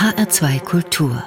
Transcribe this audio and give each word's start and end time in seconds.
HR2 0.00 0.60
Kultur 0.60 1.22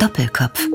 Doppelkopf 0.00 0.66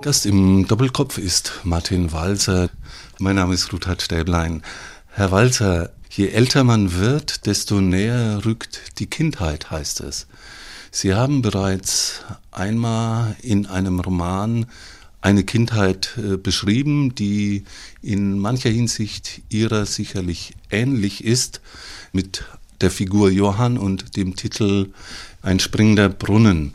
Gast 0.00 0.24
im 0.24 0.66
Doppelkopf 0.66 1.18
ist 1.18 1.60
Martin 1.64 2.10
Walser. 2.10 2.70
Mein 3.18 3.36
Name 3.36 3.52
ist 3.52 3.70
Ruthard 3.70 4.00
Stäblein. 4.00 4.62
Herr 5.08 5.30
Walser, 5.30 5.90
je 6.08 6.28
älter 6.28 6.64
man 6.64 6.94
wird, 6.94 7.44
desto 7.44 7.82
näher 7.82 8.46
rückt 8.46 8.98
die 9.00 9.10
Kindheit, 9.10 9.70
heißt 9.70 10.00
es. 10.00 10.26
Sie 10.90 11.12
haben 11.12 11.42
bereits 11.42 12.22
einmal 12.50 13.36
in 13.42 13.66
einem 13.66 14.00
Roman 14.00 14.64
eine 15.28 15.44
Kindheit 15.44 16.16
äh, 16.16 16.38
beschrieben, 16.38 17.14
die 17.14 17.64
in 18.00 18.38
mancher 18.38 18.70
Hinsicht 18.70 19.42
ihrer 19.50 19.84
sicherlich 19.84 20.54
ähnlich 20.70 21.22
ist, 21.22 21.60
mit 22.12 22.44
der 22.80 22.90
Figur 22.90 23.30
Johann 23.30 23.76
und 23.76 24.16
dem 24.16 24.36
Titel 24.36 24.90
Ein 25.42 25.60
springender 25.60 26.08
Brunnen. 26.08 26.72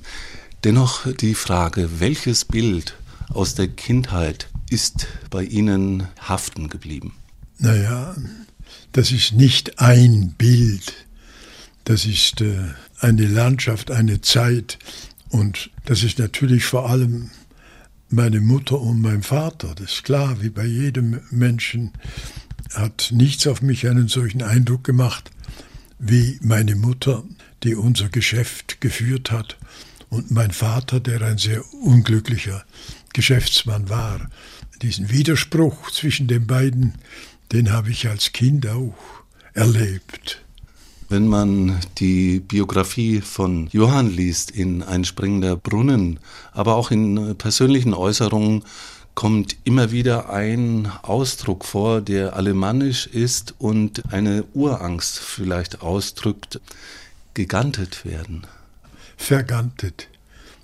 Dennoch 0.64 1.12
die 1.12 1.34
Frage, 1.34 2.00
welches 2.00 2.46
Bild 2.46 2.96
aus 3.30 3.56
der 3.56 3.70
Kindheit 3.70 4.50
ist 4.70 5.08
bei 5.32 5.44
Ihnen 5.44 6.08
haften 6.20 6.70
geblieben? 6.70 7.14
Naja, 7.58 8.16
das 8.92 9.12
ist 9.12 9.34
nicht 9.34 9.80
ein 9.80 10.36
Bild, 10.38 10.94
das 11.86 12.06
ist 12.06 12.42
äh, 12.42 12.68
eine 13.00 13.26
Landschaft, 13.26 13.90
eine 13.90 14.22
Zeit 14.22 14.78
und 15.30 15.72
das 15.86 16.04
ist 16.04 16.20
natürlich 16.20 16.66
vor 16.66 16.88
allem 16.88 17.32
meine 18.14 18.42
Mutter 18.42 18.80
und 18.80 19.02
mein 19.02 19.24
Vater. 19.24 19.74
Das 19.76 19.94
ist 19.94 20.04
klar, 20.04 20.42
wie 20.42 20.50
bei 20.50 20.66
jedem 20.66 21.20
Menschen 21.32 21.92
hat 22.74 23.10
nichts 23.12 23.48
auf 23.48 23.62
mich 23.62 23.88
einen 23.88 24.08
solchen 24.08 24.42
Eindruck 24.42 24.84
gemacht 24.84 25.32
wie 26.06 26.38
meine 26.42 26.76
Mutter, 26.76 27.24
die 27.64 27.76
unser 27.76 28.10
Geschäft 28.10 28.82
geführt 28.82 29.32
hat 29.32 29.58
und 30.10 30.32
mein 30.32 30.52
Vater, 30.52 31.00
der 31.00 31.22
ein 31.22 31.38
sehr 31.38 31.64
unglücklicher 31.74 32.66
Geschäftsmann 33.14 33.90
war. 33.90 34.30
Diesen 34.82 35.10
Widerspruch 35.10 35.92
zwischen 35.92 36.28
den 36.28 36.46
beiden, 36.46 36.96
den 37.54 37.72
habe 37.72 37.90
ich 37.90 38.10
als 38.10 38.34
Kind 38.34 38.68
auch 38.68 38.96
erlebt. 39.54 40.43
Wenn 41.14 41.28
man 41.28 41.80
die 42.00 42.40
Biografie 42.40 43.22
von 43.22 43.68
Johann 43.68 44.10
liest 44.10 44.50
in 44.50 44.82
Ein 44.82 45.06
springender 45.06 45.56
Brunnen, 45.56 46.20
aber 46.54 46.74
auch 46.74 46.90
in 46.90 47.36
persönlichen 47.38 47.94
Äußerungen, 47.94 48.64
kommt 49.14 49.56
immer 49.64 49.92
wieder 49.92 50.32
ein 50.32 50.92
Ausdruck 51.04 51.66
vor, 51.66 52.02
der 52.02 52.36
alemannisch 52.36 53.06
ist 53.06 53.54
und 53.60 54.12
eine 54.12 54.44
Urangst 54.56 55.20
vielleicht 55.20 55.84
ausdrückt, 55.84 56.60
gegantet 57.36 58.06
werden. 58.06 58.48
Vergantet. 59.16 60.08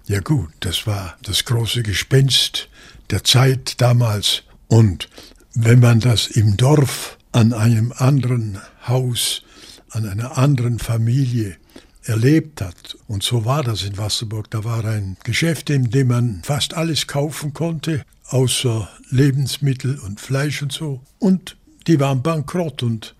Ja 0.08 0.20
gut, 0.20 0.50
das 0.62 0.88
war 0.88 1.16
das 1.22 1.46
große 1.46 1.84
Gespenst 1.84 2.70
der 3.12 3.24
Zeit 3.24 3.80
damals. 3.82 4.42
Und 4.68 5.10
wenn 5.54 5.80
man 5.80 6.00
das 6.00 6.26
im 6.26 6.58
Dorf 6.58 7.20
an 7.34 7.54
einem 7.54 7.94
anderen 7.96 8.58
Haus 8.88 9.44
an 9.92 10.08
einer 10.08 10.38
anderen 10.38 10.80
Familie 10.80 11.56
erlebt 12.04 12.62
hat. 12.62 12.98
Und 13.08 13.24
so 13.24 13.46
war 13.46 13.64
das 13.64 13.84
in 13.84 13.98
Wasserburg. 13.98 14.50
Da 14.52 14.64
war 14.64 14.86
ein 14.86 15.18
Geschäft, 15.24 15.70
in 15.70 15.90
dem 15.90 16.08
man 16.08 16.42
fast 16.44 16.74
alles 16.74 17.08
kaufen 17.08 17.54
konnte, 17.54 18.04
außer 18.28 18.90
Lebensmittel 19.10 20.00
und 20.00 20.20
Fleisch 20.20 20.62
und 20.62 20.72
so. 20.72 21.02
Und 21.20 21.58
die 21.88 22.00
waren 22.00 22.22
bankrott. 22.22 22.84
Und 22.84 23.16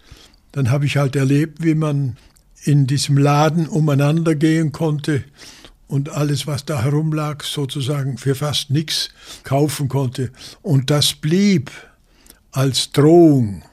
dann 0.52 0.72
habe 0.72 0.86
ich 0.86 0.98
halt 0.98 1.16
erlebt, 1.16 1.64
wie 1.64 1.76
man 1.76 2.18
in 2.64 2.88
diesem 2.88 3.18
Laden 3.18 3.68
umeinander 3.68 4.36
gehen 4.36 4.72
konnte 4.72 5.24
und 5.88 6.10
alles, 6.10 6.46
was 6.46 6.66
da 6.66 6.84
herumlag, 6.84 7.44
sozusagen 7.44 8.18
für 8.18 8.36
fast 8.36 8.70
nichts 8.70 9.10
kaufen 9.44 9.88
konnte. 9.88 10.32
Und 10.62 10.90
das 10.90 11.14
blieb 11.14 11.72
als 12.52 12.92
Drohung 12.92 13.64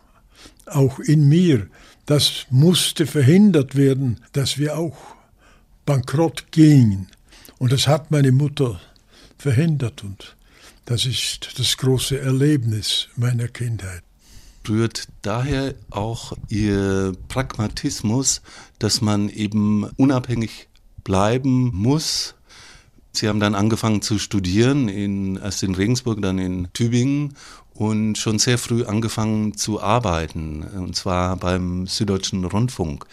auch 0.66 0.98
in 0.98 1.28
mir. 1.28 1.68
Das 2.06 2.46
musste 2.50 3.06
verhindert 3.06 3.74
werden, 3.74 4.20
dass 4.32 4.58
wir 4.58 4.78
auch 4.78 4.96
bankrott 5.84 6.46
gingen. 6.52 7.08
Und 7.58 7.72
das 7.72 7.88
hat 7.88 8.10
meine 8.12 8.32
Mutter 8.32 8.80
verhindert. 9.38 10.04
Und 10.04 10.36
das 10.84 11.04
ist 11.04 11.58
das 11.58 11.76
große 11.76 12.18
Erlebnis 12.18 13.08
meiner 13.16 13.48
Kindheit. 13.48 14.02
Rührt 14.68 15.08
daher 15.22 15.74
auch 15.90 16.32
Ihr 16.48 17.12
Pragmatismus, 17.28 18.42
dass 18.78 19.00
man 19.00 19.28
eben 19.28 19.84
unabhängig 19.96 20.68
bleiben 21.04 21.70
muss. 21.74 22.34
Sie 23.12 23.28
haben 23.28 23.40
dann 23.40 23.54
angefangen 23.54 24.02
zu 24.02 24.18
studieren, 24.18 24.88
in, 24.88 25.36
erst 25.36 25.62
in 25.62 25.74
Regensburg, 25.74 26.20
dann 26.20 26.38
in 26.38 26.68
Tübingen 26.72 27.34
und 27.76 28.16
schon 28.16 28.38
sehr 28.38 28.58
früh 28.58 28.84
angefangen 28.84 29.56
zu 29.56 29.82
arbeiten, 29.82 30.62
und 30.62 30.96
zwar 30.96 31.36
beim 31.36 31.86
Süddeutschen 31.86 32.44
Rundfunk, 32.44 33.06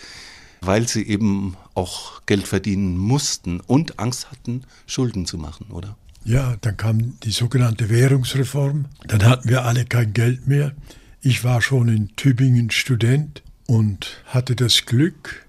weil 0.62 0.88
sie 0.88 1.03
eben 1.03 1.56
auch 1.74 2.22
Geld 2.25 2.47
verdienen 2.47 2.97
mussten 2.97 3.59
und 3.59 4.00
Angst 4.00 4.31
hatten, 4.31 4.63
Schulden 4.88 5.25
zu 5.25 5.38
machen, 5.38 5.68
oder? 5.69 5.97
Ja, 6.25 6.56
dann 6.62 6.78
kam 6.78 7.19
die 7.19 7.31
sogenannte 7.31 7.90
Währungsreform, 7.90 8.85
dann 9.06 9.23
hatten 9.25 9.50
wir 9.50 9.66
alle 9.66 9.84
kein 9.84 10.13
Geld 10.13 10.47
mehr. 10.47 10.73
Ich 11.22 11.44
war 11.44 11.62
schon 11.62 11.90
in 11.90 12.16
Tübingen 12.16 12.72
Student 12.72 13.44
und 13.68 14.23
hatte 14.28 14.56
das 14.56 14.85
Glück, 14.85 15.46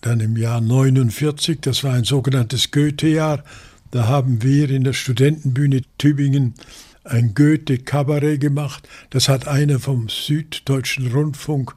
dann 0.00 0.18
im 0.20 0.36
Jahr 0.36 0.60
49, 0.60 1.60
das 1.60 1.84
war 1.84 1.94
ein 1.94 2.04
sogenanntes 2.04 2.72
Goethe-Jahr, 2.72 3.44
da 3.92 4.08
haben 4.08 4.42
wir 4.42 4.68
in 4.70 4.82
der 4.82 4.92
Studentenbühne 4.92 5.82
Tübingen 5.98 6.54
ein 7.04 7.34
Goethe-Kabarett 7.34 8.40
gemacht. 8.40 8.88
Das 9.10 9.28
hat 9.28 9.46
einer 9.46 9.78
vom 9.78 10.08
Süddeutschen 10.08 11.12
Rundfunk 11.12 11.74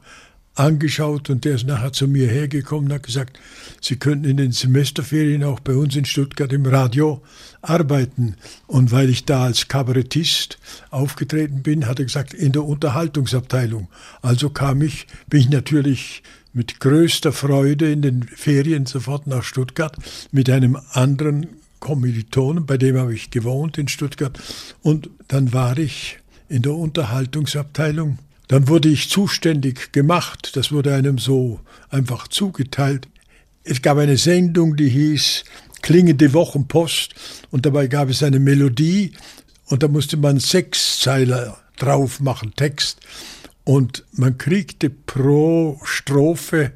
angeschaut 0.58 1.30
und 1.30 1.44
der 1.44 1.54
ist 1.54 1.66
nachher 1.66 1.92
zu 1.92 2.08
mir 2.08 2.28
hergekommen 2.28 2.86
und 2.86 2.94
hat 2.94 3.04
gesagt, 3.04 3.38
Sie 3.80 3.96
könnten 3.96 4.24
in 4.24 4.36
den 4.36 4.52
Semesterferien 4.52 5.44
auch 5.44 5.60
bei 5.60 5.74
uns 5.74 5.94
in 5.94 6.04
Stuttgart 6.04 6.52
im 6.52 6.66
Radio 6.66 7.22
arbeiten. 7.62 8.36
Und 8.66 8.90
weil 8.90 9.08
ich 9.08 9.24
da 9.24 9.44
als 9.44 9.68
Kabarettist 9.68 10.58
aufgetreten 10.90 11.62
bin, 11.62 11.86
hat 11.86 12.00
er 12.00 12.06
gesagt, 12.06 12.34
in 12.34 12.52
der 12.52 12.64
Unterhaltungsabteilung. 12.64 13.88
Also 14.20 14.50
kam 14.50 14.82
ich, 14.82 15.06
bin 15.28 15.40
ich 15.40 15.50
natürlich 15.50 16.22
mit 16.52 16.80
größter 16.80 17.32
Freude 17.32 17.92
in 17.92 18.02
den 18.02 18.24
Ferien 18.24 18.86
sofort 18.86 19.26
nach 19.26 19.44
Stuttgart 19.44 19.96
mit 20.32 20.50
einem 20.50 20.76
anderen 20.90 21.46
Kommilitonen, 21.80 22.66
bei 22.66 22.76
dem 22.76 22.96
habe 22.96 23.14
ich 23.14 23.30
gewohnt 23.30 23.78
in 23.78 23.88
Stuttgart. 23.88 24.38
Und 24.82 25.10
dann 25.28 25.52
war 25.52 25.78
ich 25.78 26.18
in 26.48 26.62
der 26.62 26.74
Unterhaltungsabteilung. 26.74 28.18
Dann 28.48 28.68
wurde 28.68 28.88
ich 28.88 29.10
zuständig 29.10 29.92
gemacht. 29.92 30.56
Das 30.56 30.72
wurde 30.72 30.94
einem 30.94 31.18
so 31.18 31.60
einfach 31.90 32.28
zugeteilt. 32.28 33.08
Es 33.64 33.82
gab 33.82 33.98
eine 33.98 34.16
Sendung, 34.16 34.76
die 34.76 34.88
hieß 34.88 35.44
Klingende 35.82 36.32
Wochenpost. 36.32 37.14
Und 37.50 37.66
dabei 37.66 37.86
gab 37.86 38.08
es 38.08 38.22
eine 38.22 38.40
Melodie. 38.40 39.12
Und 39.66 39.82
da 39.82 39.88
musste 39.88 40.16
man 40.16 40.40
sechs 40.40 41.00
Zeiler 41.00 41.58
drauf 41.76 42.20
machen, 42.20 42.52
Text. 42.56 43.00
Und 43.64 44.04
man 44.12 44.38
kriegte 44.38 44.88
pro 44.90 45.78
Strophe 45.84 46.72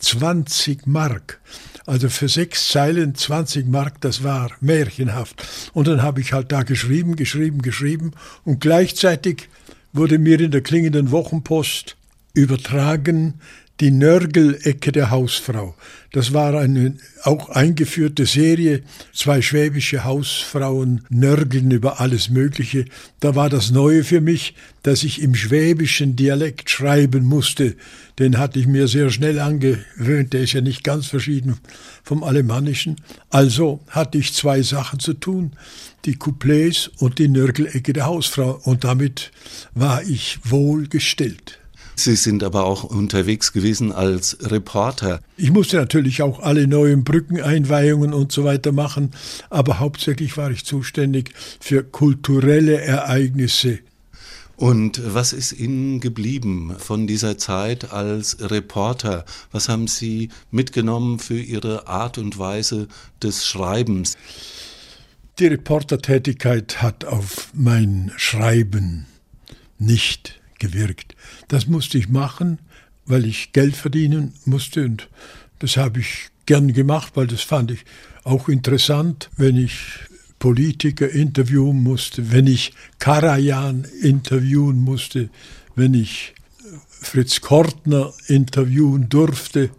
20 0.00 0.86
Mark. 0.86 1.40
Also 1.86 2.08
für 2.08 2.28
sechs 2.28 2.68
Zeilen 2.68 3.14
20 3.14 3.66
Mark, 3.66 4.00
das 4.00 4.22
war 4.22 4.50
märchenhaft. 4.60 5.46
Und 5.72 5.88
dann 5.88 6.02
habe 6.02 6.20
ich 6.20 6.32
halt 6.32 6.52
da 6.52 6.62
geschrieben, 6.62 7.16
geschrieben, 7.16 7.62
geschrieben. 7.62 8.12
Und 8.44 8.60
gleichzeitig 8.60 9.48
wurde 9.92 10.18
mir 10.18 10.40
in 10.40 10.50
der 10.50 10.62
klingenden 10.62 11.10
Wochenpost 11.10 11.96
übertragen, 12.34 13.40
die 13.82 13.90
Nörgelecke 13.90 14.92
der 14.92 15.10
Hausfrau. 15.10 15.74
Das 16.12 16.32
war 16.32 16.54
eine 16.54 16.94
auch 17.24 17.48
eingeführte 17.48 18.26
Serie. 18.26 18.82
Zwei 19.12 19.42
schwäbische 19.42 20.04
Hausfrauen 20.04 21.04
nörgeln 21.08 21.68
über 21.72 22.00
alles 22.00 22.30
Mögliche. 22.30 22.84
Da 23.18 23.34
war 23.34 23.50
das 23.50 23.72
Neue 23.72 24.04
für 24.04 24.20
mich, 24.20 24.54
dass 24.84 25.02
ich 25.02 25.20
im 25.20 25.34
schwäbischen 25.34 26.14
Dialekt 26.14 26.70
schreiben 26.70 27.24
musste. 27.24 27.74
Den 28.20 28.38
hatte 28.38 28.60
ich 28.60 28.68
mir 28.68 28.86
sehr 28.86 29.10
schnell 29.10 29.40
angewöhnt. 29.40 30.32
Der 30.32 30.42
ist 30.42 30.52
ja 30.52 30.60
nicht 30.60 30.84
ganz 30.84 31.08
verschieden 31.08 31.56
vom 32.04 32.22
Alemannischen. 32.22 33.00
Also 33.30 33.80
hatte 33.88 34.16
ich 34.16 34.32
zwei 34.32 34.62
Sachen 34.62 35.00
zu 35.00 35.14
tun. 35.14 35.56
Die 36.04 36.14
Couplets 36.14 36.86
und 36.98 37.18
die 37.18 37.28
Nörgelecke 37.28 37.92
der 37.92 38.06
Hausfrau. 38.06 38.60
Und 38.62 38.84
damit 38.84 39.32
war 39.74 40.04
ich 40.04 40.38
wohlgestellt. 40.44 41.58
Sie 41.94 42.16
sind 42.16 42.42
aber 42.42 42.64
auch 42.64 42.84
unterwegs 42.84 43.52
gewesen 43.52 43.92
als 43.92 44.38
Reporter. 44.40 45.20
Ich 45.36 45.50
musste 45.50 45.76
natürlich 45.76 46.22
auch 46.22 46.40
alle 46.40 46.66
neuen 46.66 47.04
Brückeneinweihungen 47.04 48.12
und 48.12 48.32
so 48.32 48.44
weiter 48.44 48.72
machen, 48.72 49.10
aber 49.50 49.78
hauptsächlich 49.78 50.36
war 50.36 50.50
ich 50.50 50.64
zuständig 50.64 51.32
für 51.60 51.84
kulturelle 51.84 52.80
Ereignisse. 52.80 53.80
Und 54.56 55.02
was 55.04 55.32
ist 55.32 55.52
Ihnen 55.52 56.00
geblieben 56.00 56.76
von 56.78 57.06
dieser 57.06 57.36
Zeit 57.36 57.92
als 57.92 58.36
Reporter? 58.40 59.24
Was 59.50 59.68
haben 59.68 59.88
Sie 59.88 60.28
mitgenommen 60.50 61.18
für 61.18 61.38
Ihre 61.38 61.88
Art 61.88 62.18
und 62.18 62.38
Weise 62.38 62.86
des 63.22 63.46
Schreibens? 63.46 64.16
Die 65.38 65.46
Reportertätigkeit 65.46 66.82
hat 66.82 67.04
auf 67.04 67.48
mein 67.54 68.12
Schreiben 68.16 69.06
nicht 69.78 70.41
gewirkt. 70.62 71.16
Das 71.48 71.66
musste 71.66 71.98
ich 71.98 72.08
machen, 72.08 72.60
weil 73.04 73.26
ich 73.26 73.52
Geld 73.52 73.74
verdienen 73.76 74.32
musste 74.44 74.84
und 74.84 75.08
das 75.58 75.76
habe 75.76 76.00
ich 76.00 76.28
gern 76.46 76.72
gemacht, 76.72 77.12
weil 77.16 77.26
das 77.26 77.42
fand 77.42 77.72
ich 77.72 77.84
auch 78.24 78.48
interessant, 78.48 79.28
wenn 79.36 79.56
ich 79.56 79.74
Politiker 80.38 81.08
interviewen 81.08 81.82
musste, 81.82 82.32
wenn 82.32 82.46
ich 82.46 82.72
Karajan 82.98 83.86
interviewen 84.00 84.80
musste, 84.80 85.30
wenn 85.74 85.94
ich 85.94 86.34
Fritz 86.88 87.40
Kortner 87.40 88.12
interviewen 88.28 89.08
durfte. 89.08 89.70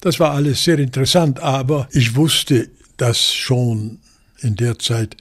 Das 0.00 0.20
war 0.20 0.32
alles 0.32 0.62
sehr 0.64 0.78
interessant, 0.78 1.40
aber 1.40 1.88
ich 1.92 2.14
wusste 2.14 2.68
das 2.98 3.32
schon 3.34 3.98
in 4.40 4.56
der 4.56 4.78
Zeit, 4.78 5.16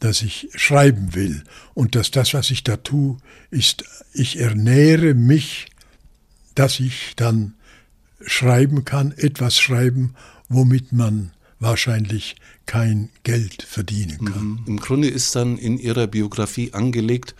dass 0.00 0.22
ich 0.22 0.48
schreiben 0.54 1.14
will 1.14 1.44
und 1.74 1.94
dass 1.94 2.10
das, 2.10 2.34
was 2.34 2.50
ich 2.50 2.64
da 2.64 2.76
tue, 2.76 3.18
ist, 3.50 3.84
ich 4.12 4.38
ernähre 4.40 5.14
mich, 5.14 5.66
dass 6.54 6.80
ich 6.80 7.14
dann 7.16 7.54
schreiben 8.24 8.84
kann, 8.84 9.12
etwas 9.12 9.58
schreiben, 9.58 10.14
womit 10.48 10.92
man 10.92 11.30
wahrscheinlich 11.58 12.36
kein 12.66 13.10
Geld 13.22 13.62
verdienen 13.62 14.24
kann. 14.24 14.46
Mhm. 14.46 14.64
Im 14.66 14.76
Grunde 14.80 15.08
ist 15.08 15.36
dann 15.36 15.58
in 15.58 15.78
Ihrer 15.78 16.06
Biografie 16.06 16.72
angelegt, 16.72 17.34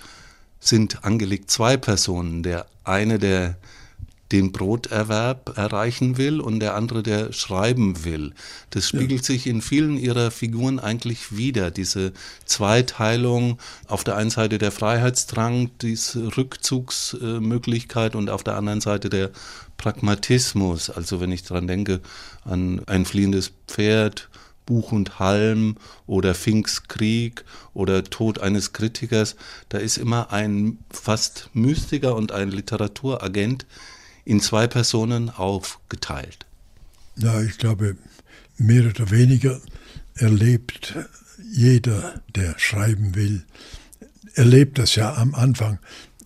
sind 0.60 1.04
angelegt 1.04 1.50
zwei 1.50 1.76
Personen. 1.76 2.42
Der 2.42 2.66
eine, 2.84 3.18
der 3.18 3.56
den 4.32 4.52
Broterwerb 4.52 5.56
erreichen 5.56 6.16
will 6.16 6.40
und 6.40 6.60
der 6.60 6.74
andere, 6.74 7.02
der 7.02 7.32
schreiben 7.32 8.04
will. 8.04 8.32
Das 8.70 8.88
spiegelt 8.88 9.22
ja. 9.22 9.26
sich 9.26 9.46
in 9.46 9.60
vielen 9.60 9.96
ihrer 9.96 10.30
Figuren 10.30 10.78
eigentlich 10.78 11.36
wieder, 11.36 11.70
diese 11.70 12.12
Zweiteilung, 12.44 13.58
auf 13.88 14.04
der 14.04 14.16
einen 14.16 14.30
Seite 14.30 14.58
der 14.58 14.70
Freiheitsdrang, 14.70 15.70
diese 15.82 16.36
Rückzugsmöglichkeit 16.36 18.14
und 18.14 18.30
auf 18.30 18.44
der 18.44 18.56
anderen 18.56 18.80
Seite 18.80 19.10
der 19.10 19.30
Pragmatismus. 19.76 20.90
Also 20.90 21.20
wenn 21.20 21.32
ich 21.32 21.42
daran 21.42 21.66
denke 21.66 22.00
an 22.44 22.82
ein 22.86 23.04
fliehendes 23.04 23.52
Pferd, 23.66 24.28
Buch 24.66 24.92
und 24.92 25.18
Halm 25.18 25.76
oder 26.06 26.32
Finks 26.32 26.84
Krieg 26.84 27.44
oder 27.74 28.04
Tod 28.04 28.38
eines 28.38 28.72
Kritikers, 28.72 29.34
da 29.68 29.78
ist 29.78 29.96
immer 29.96 30.32
ein 30.32 30.78
fast 30.90 31.50
Mystiker 31.54 32.14
und 32.14 32.30
ein 32.30 32.52
Literaturagent, 32.52 33.66
in 34.24 34.40
zwei 34.40 34.66
Personen 34.66 35.30
aufgeteilt? 35.30 36.46
Ja, 37.16 37.40
ich 37.42 37.58
glaube, 37.58 37.96
mehr 38.56 38.86
oder 38.86 39.10
weniger 39.10 39.60
erlebt 40.14 40.94
jeder, 41.52 42.22
der 42.34 42.58
schreiben 42.58 43.14
will, 43.14 43.42
erlebt 44.34 44.78
das 44.78 44.94
ja 44.94 45.14
am 45.14 45.34
Anfang. 45.34 45.78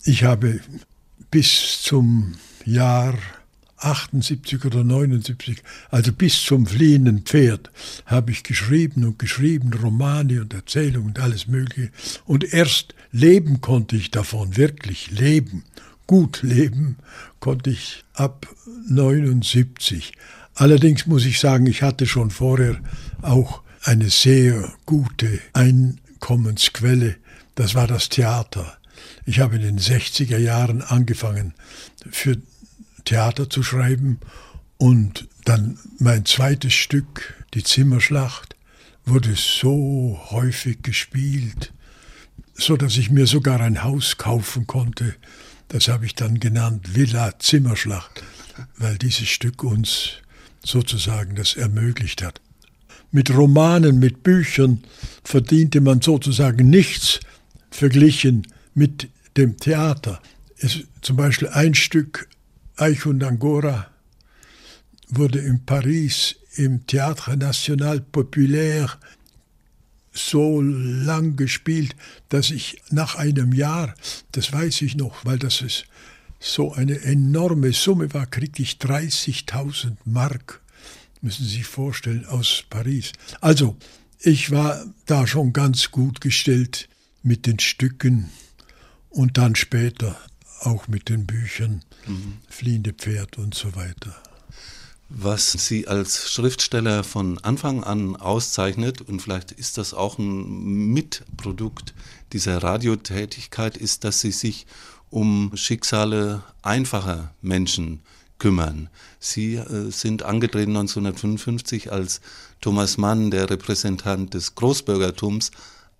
Ich 0.03 0.23
habe 0.23 0.59
bis 1.31 1.81
zum 1.81 2.35
Jahr 2.65 3.17
78 3.77 4.65
oder 4.65 4.83
79, 4.83 5.61
also 5.89 6.11
bis 6.13 6.43
zum 6.43 6.65
fliehenden 6.65 7.23
Pferd, 7.23 7.71
habe 8.05 8.31
ich 8.31 8.43
geschrieben 8.43 9.03
und 9.03 9.19
geschrieben, 9.19 9.73
Romane 9.73 10.41
und 10.41 10.53
Erzählungen 10.53 11.09
und 11.09 11.19
alles 11.19 11.47
Mögliche. 11.47 11.91
Und 12.25 12.53
erst 12.53 12.95
leben 13.11 13.61
konnte 13.61 13.95
ich 13.95 14.11
davon, 14.11 14.57
wirklich 14.57 15.11
leben 15.11 15.63
gut 16.07 16.41
leben 16.43 16.97
konnte 17.39 17.69
ich 17.69 18.03
ab 18.13 18.47
79. 18.87 20.13
Allerdings 20.55 21.05
muss 21.05 21.25
ich 21.25 21.39
sagen, 21.39 21.67
ich 21.67 21.81
hatte 21.81 22.05
schon 22.05 22.31
vorher 22.31 22.79
auch 23.21 23.61
eine 23.83 24.09
sehr 24.09 24.73
gute 24.85 25.39
Einkommensquelle. 25.53 27.17
Das 27.55 27.75
war 27.75 27.87
das 27.87 28.09
Theater. 28.09 28.77
Ich 29.25 29.39
habe 29.39 29.57
in 29.57 29.61
den 29.61 29.79
60er 29.79 30.37
Jahren 30.37 30.81
angefangen, 30.81 31.53
für 32.09 32.37
Theater 33.03 33.49
zu 33.49 33.63
schreiben 33.63 34.19
und 34.77 35.27
dann 35.43 35.77
mein 35.99 36.25
zweites 36.25 36.73
Stück, 36.73 37.45
die 37.53 37.63
Zimmerschlacht, 37.63 38.55
wurde 39.05 39.35
so 39.35 40.19
häufig 40.31 40.81
gespielt, 40.81 41.73
so 42.55 42.77
dass 42.77 42.97
ich 42.97 43.11
mir 43.11 43.27
sogar 43.27 43.59
ein 43.61 43.83
Haus 43.83 44.17
kaufen 44.17 44.65
konnte 44.65 45.15
das 45.69 45.87
habe 45.87 46.05
ich 46.05 46.15
dann 46.15 46.39
genannt 46.39 46.95
Villa 46.95 47.37
Zimmerschlacht, 47.39 48.23
weil 48.77 48.97
dieses 48.97 49.27
Stück 49.27 49.63
uns 49.63 50.13
sozusagen 50.63 51.35
das 51.35 51.55
ermöglicht 51.55 52.23
hat. 52.23 52.41
Mit 53.11 53.35
Romanen, 53.35 53.99
mit 53.99 54.23
Büchern 54.23 54.83
verdiente 55.23 55.81
man 55.81 56.01
sozusagen 56.01 56.69
nichts 56.69 57.19
verglichen 57.69 58.47
mit 58.73 59.09
dem 59.37 59.57
Theater. 59.57 60.21
Es, 60.57 60.79
zum 61.01 61.17
Beispiel 61.17 61.49
ein 61.49 61.75
Stück 61.75 62.27
Eich 62.77 63.05
und 63.05 63.23
Angora 63.23 63.87
wurde 65.09 65.39
in 65.39 65.65
Paris 65.65 66.35
im 66.55 66.85
Théâtre 66.85 67.35
National 67.35 68.01
Populaire 68.01 68.97
so 70.15 70.61
lang 70.61 71.35
gespielt, 71.35 71.95
dass 72.29 72.49
ich 72.49 72.81
nach 72.89 73.15
einem 73.15 73.53
Jahr, 73.53 73.93
das 74.31 74.51
weiß 74.51 74.81
ich 74.81 74.95
noch, 74.95 75.25
weil 75.25 75.37
das 75.37 75.61
ist 75.61 75.85
so 76.39 76.73
eine 76.73 77.01
enorme 77.01 77.73
Summe 77.73 78.13
war, 78.13 78.25
kriegte 78.25 78.61
ich 78.61 78.73
30.000 78.73 79.97
Mark, 80.05 80.61
müssen 81.21 81.43
Sie 81.45 81.57
sich 81.57 81.65
vorstellen, 81.65 82.25
aus 82.25 82.63
Paris. 82.69 83.11
Also, 83.41 83.75
ich 84.19 84.51
war 84.51 84.85
da 85.05 85.27
schon 85.27 85.53
ganz 85.53 85.91
gut 85.91 86.21
gestellt 86.21 86.87
mit 87.23 87.45
den 87.45 87.59
Stücken 87.59 88.29
und 89.09 89.37
dann 89.37 89.55
später 89.55 90.17
auch 90.61 90.87
mit 90.87 91.09
den 91.09 91.25
Büchern, 91.25 91.83
mhm. 92.07 92.37
Fliehende 92.49 92.93
Pferd 92.93 93.37
und 93.37 93.53
so 93.53 93.75
weiter. 93.75 94.15
Was 95.07 95.51
Sie 95.51 95.87
als 95.87 96.31
Schriftsteller 96.31 97.03
von 97.03 97.37
Anfang 97.39 97.83
an 97.83 98.15
auszeichnet, 98.15 99.01
und 99.01 99.21
vielleicht 99.21 99.51
ist 99.51 99.77
das 99.77 99.93
auch 99.93 100.17
ein 100.17 100.93
Mitprodukt 100.93 101.93
dieser 102.33 102.63
Radiotätigkeit, 102.63 103.77
ist, 103.77 104.03
dass 104.03 104.21
Sie 104.21 104.31
sich 104.31 104.65
um 105.11 105.51
Schicksale 105.53 106.43
einfacher 106.63 107.33
Menschen 107.41 108.01
kümmern. 108.39 108.89
Sie 109.19 109.55
äh, 109.55 109.91
sind 109.91 110.23
angetreten 110.23 110.71
1955, 110.75 111.91
als 111.91 112.19
Thomas 112.59 112.97
Mann, 112.97 113.29
der 113.29 113.49
Repräsentant 113.49 114.33
des 114.33 114.55
Großbürgertums, 114.55 115.51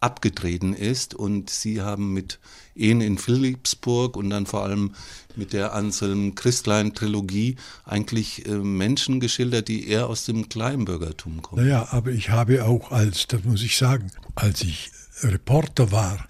abgetreten 0.06 0.74
ist 0.74 1.16
und 1.16 1.50
Sie 1.50 1.82
haben 1.82 2.14
mit 2.14 2.40
Ehen 2.76 3.02
in 3.02 3.18
Philipsburg 3.18 4.16
und 4.16 4.30
dann 4.30 4.46
vor 4.46 4.64
allem 4.64 4.94
mit 5.36 5.52
der 5.52 5.74
Anselm 5.74 6.36
Christlein 6.36 6.94
Trilogie 6.94 7.56
eigentlich 7.86 8.46
äh, 8.46 8.52
Menschen 8.52 9.20
geschildert, 9.20 9.68
die 9.68 9.88
eher 9.88 10.08
aus 10.08 10.26
dem 10.26 10.48
Kleinbürgertum 10.48 11.42
kommen. 11.42 11.64
Naja, 11.64 11.88
aber 11.90 12.12
ich 12.12 12.30
habe 12.30 12.66
auch 12.66 12.92
als, 12.92 13.26
das 13.28 13.44
muss 13.44 13.64
ich 13.64 13.78
sagen, 13.78 14.12
als 14.36 14.62
ich 14.62 14.92
Reporter 15.22 15.92
war, 15.92 16.28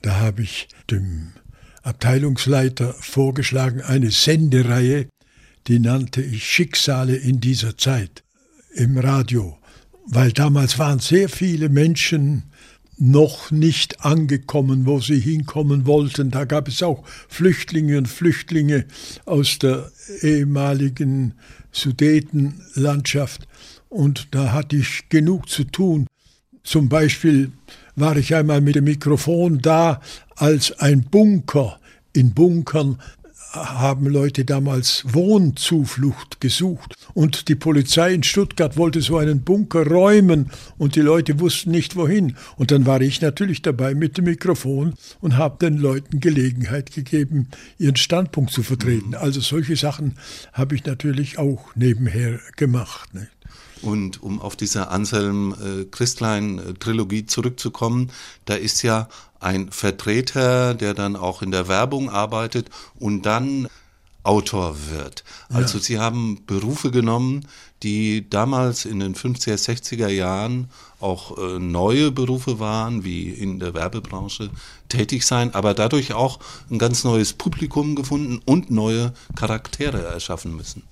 da 0.00 0.16
habe 0.16 0.42
ich 0.42 0.68
dem 0.90 1.32
Abteilungsleiter 1.82 2.94
vorgeschlagen, 2.94 3.82
eine 3.82 4.10
Sendereihe, 4.10 5.08
die 5.66 5.80
nannte 5.80 6.22
ich 6.22 6.48
Schicksale 6.48 7.16
in 7.16 7.40
dieser 7.40 7.76
Zeit 7.76 8.24
im 8.74 8.96
Radio, 8.96 9.58
weil 10.06 10.32
damals 10.32 10.78
waren 10.78 10.98
sehr 10.98 11.28
viele 11.28 11.68
Menschen 11.68 12.51
noch 13.02 13.50
nicht 13.50 14.04
angekommen, 14.04 14.86
wo 14.86 15.00
sie 15.00 15.18
hinkommen 15.18 15.86
wollten. 15.86 16.30
Da 16.30 16.44
gab 16.44 16.68
es 16.68 16.84
auch 16.84 17.02
Flüchtlinge 17.28 17.98
und 17.98 18.06
Flüchtlinge 18.06 18.84
aus 19.24 19.58
der 19.58 19.90
ehemaligen 20.20 21.34
Sudetenlandschaft. 21.72 23.48
Und 23.88 24.28
da 24.30 24.52
hatte 24.52 24.76
ich 24.76 25.08
genug 25.08 25.48
zu 25.48 25.64
tun. 25.64 26.06
Zum 26.62 26.88
Beispiel 26.88 27.50
war 27.96 28.16
ich 28.16 28.36
einmal 28.36 28.60
mit 28.60 28.76
dem 28.76 28.84
Mikrofon 28.84 29.58
da, 29.60 30.00
als 30.36 30.70
ein 30.78 31.02
Bunker 31.02 31.80
in 32.12 32.32
Bunkern 32.32 33.00
haben 33.52 34.06
Leute 34.06 34.44
damals 34.44 35.04
Wohnzuflucht 35.06 36.40
gesucht. 36.40 36.94
Und 37.14 37.48
die 37.48 37.54
Polizei 37.54 38.14
in 38.14 38.22
Stuttgart 38.22 38.76
wollte 38.76 39.02
so 39.02 39.18
einen 39.18 39.42
Bunker 39.42 39.86
räumen 39.86 40.50
und 40.78 40.96
die 40.96 41.00
Leute 41.00 41.38
wussten 41.38 41.70
nicht 41.70 41.96
wohin. 41.96 42.36
Und 42.56 42.70
dann 42.70 42.86
war 42.86 43.00
ich 43.00 43.20
natürlich 43.20 43.62
dabei 43.62 43.94
mit 43.94 44.16
dem 44.16 44.24
Mikrofon 44.24 44.94
und 45.20 45.36
habe 45.36 45.58
den 45.58 45.76
Leuten 45.76 46.20
Gelegenheit 46.20 46.92
gegeben, 46.92 47.48
ihren 47.78 47.96
Standpunkt 47.96 48.52
zu 48.52 48.62
vertreten. 48.62 49.14
Also 49.14 49.40
solche 49.40 49.76
Sachen 49.76 50.14
habe 50.52 50.74
ich 50.74 50.84
natürlich 50.86 51.38
auch 51.38 51.74
nebenher 51.76 52.40
gemacht. 52.56 53.12
Nicht? 53.14 53.28
Und 53.82 54.22
um 54.22 54.40
auf 54.40 54.56
diese 54.56 54.88
Anselm 54.88 55.54
äh, 55.54 55.84
Christlein 55.84 56.60
Trilogie 56.78 57.26
zurückzukommen, 57.26 58.10
da 58.44 58.54
ist 58.54 58.82
ja 58.82 59.08
ein 59.40 59.70
Vertreter, 59.72 60.74
der 60.74 60.94
dann 60.94 61.16
auch 61.16 61.42
in 61.42 61.50
der 61.50 61.68
Werbung 61.68 62.10
arbeitet 62.10 62.70
und 62.98 63.22
dann 63.26 63.68
Autor 64.24 64.76
wird. 64.90 65.24
Also 65.48 65.78
ja. 65.78 65.84
Sie 65.84 65.98
haben 65.98 66.42
Berufe 66.46 66.92
genommen, 66.92 67.46
die 67.82 68.28
damals 68.28 68.84
in 68.84 69.00
den 69.00 69.16
50er, 69.16 69.56
60er 69.56 70.08
Jahren 70.08 70.68
auch 71.00 71.36
äh, 71.36 71.58
neue 71.58 72.12
Berufe 72.12 72.60
waren, 72.60 73.02
wie 73.02 73.30
in 73.30 73.58
der 73.58 73.74
Werbebranche 73.74 74.50
tätig 74.88 75.26
sein, 75.26 75.52
aber 75.54 75.74
dadurch 75.74 76.12
auch 76.12 76.38
ein 76.70 76.78
ganz 76.78 77.02
neues 77.02 77.32
Publikum 77.32 77.96
gefunden 77.96 78.40
und 78.44 78.70
neue 78.70 79.12
Charaktere 79.34 80.04
erschaffen 80.04 80.54
müssen. 80.54 80.84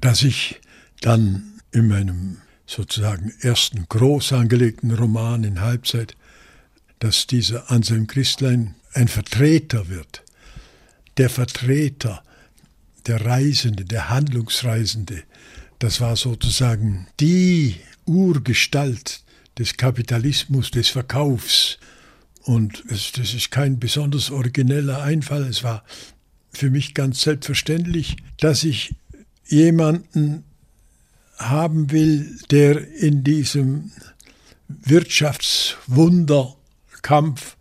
Dass 0.00 0.24
ich 0.24 0.60
dann 1.00 1.55
in 1.76 1.88
meinem 1.88 2.38
sozusagen 2.64 3.34
ersten 3.42 3.84
groß 3.86 4.32
angelegten 4.32 4.92
Roman 4.92 5.44
in 5.44 5.60
Halbzeit, 5.60 6.16
dass 7.00 7.26
dieser 7.26 7.70
Anselm 7.70 8.06
Christlein 8.06 8.74
ein 8.94 9.08
Vertreter 9.08 9.90
wird. 9.90 10.24
Der 11.18 11.28
Vertreter, 11.28 12.22
der 13.06 13.24
Reisende, 13.26 13.84
der 13.84 14.08
Handlungsreisende, 14.08 15.22
das 15.78 16.00
war 16.00 16.16
sozusagen 16.16 17.08
die 17.20 17.76
Urgestalt 18.06 19.22
des 19.58 19.76
Kapitalismus, 19.76 20.70
des 20.70 20.88
Verkaufs. 20.88 21.78
Und 22.42 22.84
es, 22.88 23.12
das 23.12 23.34
ist 23.34 23.50
kein 23.50 23.78
besonders 23.78 24.30
origineller 24.30 25.02
Einfall. 25.02 25.42
Es 25.42 25.62
war 25.62 25.84
für 26.50 26.70
mich 26.70 26.94
ganz 26.94 27.20
selbstverständlich, 27.20 28.16
dass 28.38 28.64
ich 28.64 28.94
jemanden 29.46 30.44
haben 31.38 31.90
will, 31.90 32.38
der 32.50 32.86
in 32.94 33.24
diesem 33.24 33.90
Wirtschaftswunderkampf 34.68 37.56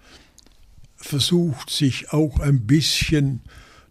versucht, 0.95 1.69
sich 1.69 2.11
auch 2.11 2.39
ein 2.39 2.65
bisschen 2.65 3.41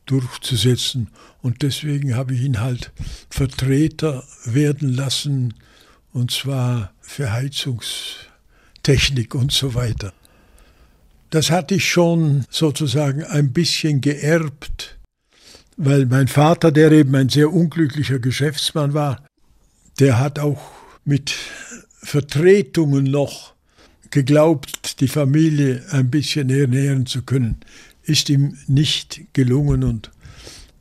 durchzusetzen. 0.06 1.10
Und 1.42 1.62
deswegen 1.62 2.16
habe 2.16 2.34
ich 2.34 2.42
ihn 2.42 2.60
halt 2.60 2.92
Vertreter 3.30 4.24
werden 4.44 4.92
lassen, 4.92 5.54
und 6.12 6.30
zwar 6.30 6.92
für 7.00 7.32
Heizungstechnik 7.32 9.34
und 9.34 9.52
so 9.52 9.74
weiter. 9.74 10.12
Das 11.30 11.50
hatte 11.50 11.74
ich 11.74 11.88
schon 11.88 12.44
sozusagen 12.48 13.24
ein 13.24 13.52
bisschen 13.52 14.00
geerbt, 14.00 14.96
weil 15.76 16.06
mein 16.06 16.28
Vater, 16.28 16.70
der 16.70 16.92
eben 16.92 17.16
ein 17.16 17.28
sehr 17.28 17.52
unglücklicher 17.52 18.20
Geschäftsmann 18.20 18.94
war, 18.94 19.26
der 19.98 20.18
hat 20.18 20.38
auch 20.38 20.60
mit 21.04 21.34
Vertretungen 22.02 23.04
noch 23.04 23.54
geglaubt, 24.10 25.00
die 25.00 25.08
Familie 25.08 25.84
ein 25.90 26.10
bisschen 26.10 26.50
ernähren 26.50 27.06
zu 27.06 27.22
können. 27.22 27.56
Ist 28.02 28.28
ihm 28.30 28.56
nicht 28.66 29.22
gelungen 29.32 29.82
und 29.82 30.10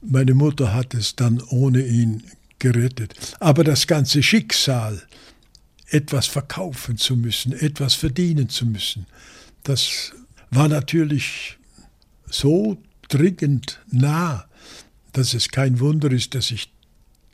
meine 0.01 0.34
Mutter 0.34 0.74
hat 0.74 0.93
es 0.93 1.15
dann 1.15 1.41
ohne 1.50 1.86
ihn 1.86 2.24
gerettet. 2.60 3.13
Aber 3.39 3.63
das 3.63 3.88
ganze 3.88 4.22
Schicksal, 4.22 5.01
etwas 5.88 6.27
verkaufen 6.27 6.98
zu 6.98 7.15
müssen, 7.15 7.53
etwas 7.53 7.93
verdienen 7.93 8.50
zu 8.50 8.65
müssen, 8.65 9.05
das 9.63 10.12
war 10.51 10.67
natürlich 10.67 11.58
so 12.29 12.77
dringend 13.10 13.79
nah, 13.91 14.46
dass 15.13 15.34
es 15.34 15.50
kein 15.50 15.79
Wunder 15.79 16.12
ist, 16.12 16.36
dass 16.36 16.51
ich 16.51 16.73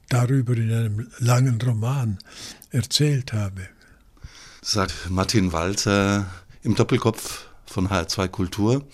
darüber 0.09 0.55
in 0.57 0.71
einem 0.71 1.07
langen 1.19 1.61
Roman 1.61 2.17
erzählt 2.71 3.33
habe. 3.33 3.67
Sagt 4.61 5.09
Martin 5.09 5.53
Walzer 5.53 6.27
im 6.63 6.75
Doppelkopf 6.75 7.45
von 7.65 7.87
HR2 7.87 8.27
Kultur. 8.27 8.85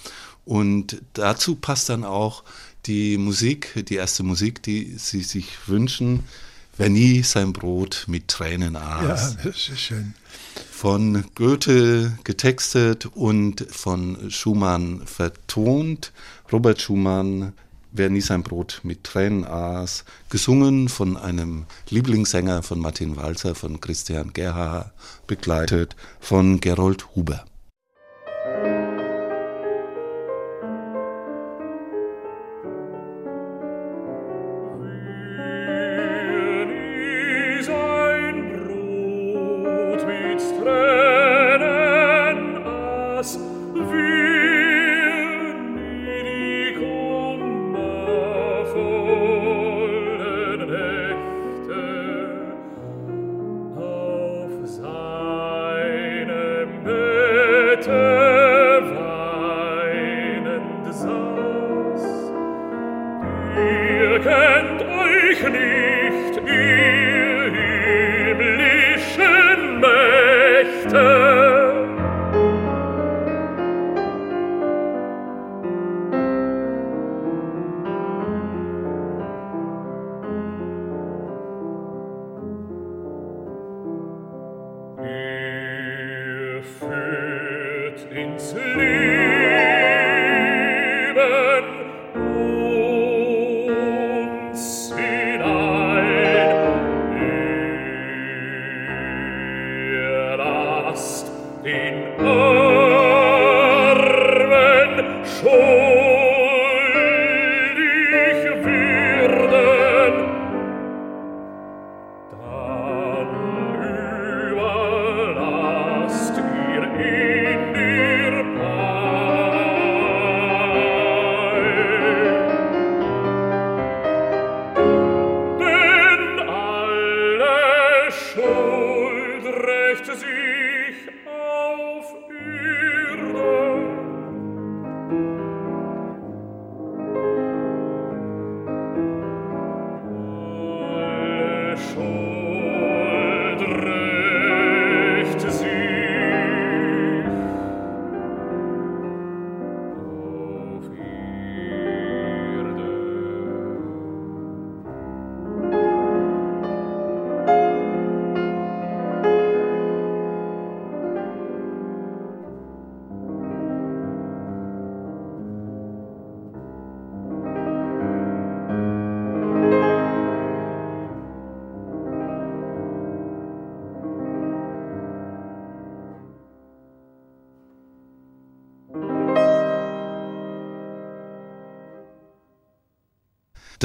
Und 0.46 1.02
dazu 1.14 1.56
passt 1.56 1.90
dann 1.90 2.04
auch 2.04 2.44
die 2.86 3.18
Musik, 3.18 3.86
die 3.88 3.96
erste 3.96 4.22
Musik, 4.22 4.62
die 4.62 4.96
Sie 4.98 5.24
sich 5.24 5.48
wünschen, 5.68 6.24
Wer 6.78 6.90
nie 6.90 7.24
sein 7.24 7.54
Brot 7.54 8.04
mit 8.08 8.28
Tränen 8.28 8.76
aß. 8.76 9.38
Ja, 9.38 9.44
das 9.44 9.70
ist 9.70 9.80
schön. 9.80 10.14
Von 10.72 11.24
Goethe 11.34 12.18
getextet 12.26 13.06
und 13.06 13.66
von 13.72 14.30
Schumann 14.30 15.02
vertont. 15.06 16.12
Robert 16.52 16.82
Schumann 16.82 17.54
Wer 17.98 18.10
nie 18.10 18.20
sein 18.20 18.44
Brot 18.44 18.82
mit 18.84 19.06
Tränen 19.06 19.46
aß, 19.46 20.04
gesungen 20.30 20.90
von 20.90 21.16
einem 21.16 21.66
Lieblingssänger 21.90 22.62
von 22.62 22.78
Martin 22.78 23.16
Walzer, 23.16 23.56
von 23.56 23.80
Christian 23.80 24.34
Gerhard, 24.34 24.92
begleitet 25.28 25.96
von 26.20 26.60
Gerold 26.60 27.16
Huber. 27.16 27.46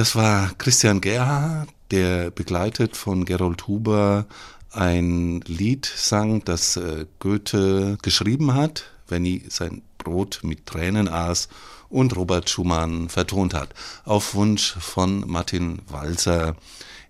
Das 0.00 0.16
war 0.16 0.52
Christian 0.56 1.02
Gerhard, 1.02 1.68
der 1.90 2.30
begleitet 2.30 2.96
von 2.96 3.26
Gerold 3.26 3.66
Huber 3.66 4.24
ein 4.70 5.42
Lied 5.42 5.84
sang, 5.84 6.42
das 6.42 6.78
äh, 6.78 7.04
Goethe 7.18 7.98
geschrieben 8.00 8.54
hat, 8.54 8.84
wenn 9.08 9.26
er 9.26 9.40
sein 9.50 9.82
Brot 9.98 10.40
mit 10.42 10.64
Tränen 10.64 11.06
aß 11.06 11.50
und 11.90 12.16
Robert 12.16 12.48
Schumann 12.48 13.10
vertont 13.10 13.52
hat, 13.52 13.74
auf 14.06 14.34
Wunsch 14.34 14.72
von 14.80 15.22
Martin 15.28 15.82
Walzer 15.88 16.56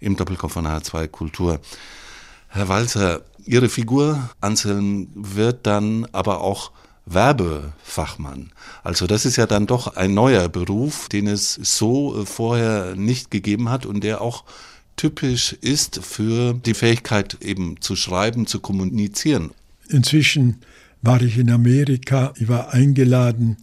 im 0.00 0.16
Doppelkopf 0.16 0.54
von 0.54 0.66
H2 0.66 1.06
Kultur. 1.06 1.60
Herr 2.48 2.68
Walzer, 2.68 3.22
Ihre 3.46 3.68
Figur, 3.68 4.30
Anselm, 4.40 5.10
wird 5.14 5.64
dann 5.64 6.08
aber 6.10 6.40
auch 6.40 6.72
Werbefachmann. 7.12 8.52
Also 8.82 9.06
das 9.06 9.26
ist 9.26 9.36
ja 9.36 9.46
dann 9.46 9.66
doch 9.66 9.96
ein 9.96 10.14
neuer 10.14 10.48
Beruf, 10.48 11.08
den 11.08 11.26
es 11.26 11.54
so 11.54 12.24
vorher 12.24 12.94
nicht 12.96 13.30
gegeben 13.30 13.68
hat 13.68 13.84
und 13.86 14.04
der 14.04 14.20
auch 14.20 14.44
typisch 14.96 15.54
ist 15.60 16.00
für 16.04 16.54
die 16.54 16.74
Fähigkeit 16.74 17.38
eben 17.40 17.80
zu 17.80 17.96
schreiben, 17.96 18.46
zu 18.46 18.60
kommunizieren. 18.60 19.50
Inzwischen 19.88 20.60
war 21.02 21.20
ich 21.22 21.38
in 21.38 21.50
Amerika, 21.50 22.34
ich 22.36 22.48
war 22.48 22.72
eingeladen 22.72 23.56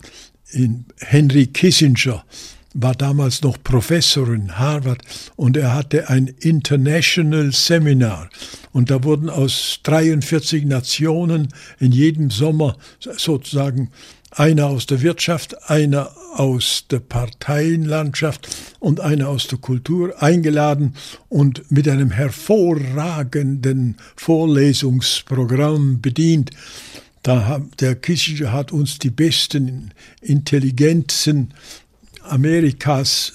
in 0.49 0.85
Henry 0.97 1.47
Kissinger, 1.47 2.25
war 2.73 2.95
damals 2.95 3.41
noch 3.41 3.57
Professor 3.63 4.27
in 4.33 4.57
Harvard 4.57 5.01
und 5.35 5.57
er 5.57 5.73
hatte 5.73 6.09
ein 6.09 6.27
International 6.27 7.51
Seminar 7.51 8.29
und 8.71 8.91
da 8.91 9.03
wurden 9.03 9.29
aus 9.29 9.79
43 9.83 10.65
Nationen 10.65 11.49
in 11.79 11.91
jedem 11.91 12.29
Sommer 12.29 12.77
sozusagen 12.99 13.89
einer 14.31 14.67
aus 14.67 14.85
der 14.85 15.01
Wirtschaft, 15.01 15.69
einer 15.69 16.11
aus 16.35 16.85
der 16.91 16.99
Parteienlandschaft 16.99 18.47
und 18.79 18.99
einer 18.99 19.29
aus 19.29 19.47
der 19.47 19.57
Kultur 19.57 20.21
eingeladen 20.21 20.93
und 21.29 21.71
mit 21.71 21.87
einem 21.87 22.11
hervorragenden 22.11 23.95
Vorlesungsprogramm 24.15 26.01
bedient. 26.01 26.51
Da, 27.23 27.61
der 27.79 27.95
Kissinger 27.95 28.51
hat 28.53 28.71
uns 28.71 28.99
die 28.99 29.09
besten 29.09 29.91
Intelligenzen 30.21 31.53
Amerikas 32.27 33.33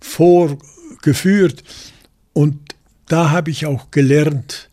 vorgeführt 0.00 1.62
und 2.32 2.74
da 3.06 3.30
habe 3.30 3.50
ich 3.50 3.66
auch 3.66 3.90
gelernt, 3.90 4.68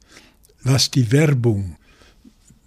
was 0.64 0.92
die 0.92 1.12
Werbung 1.12 1.76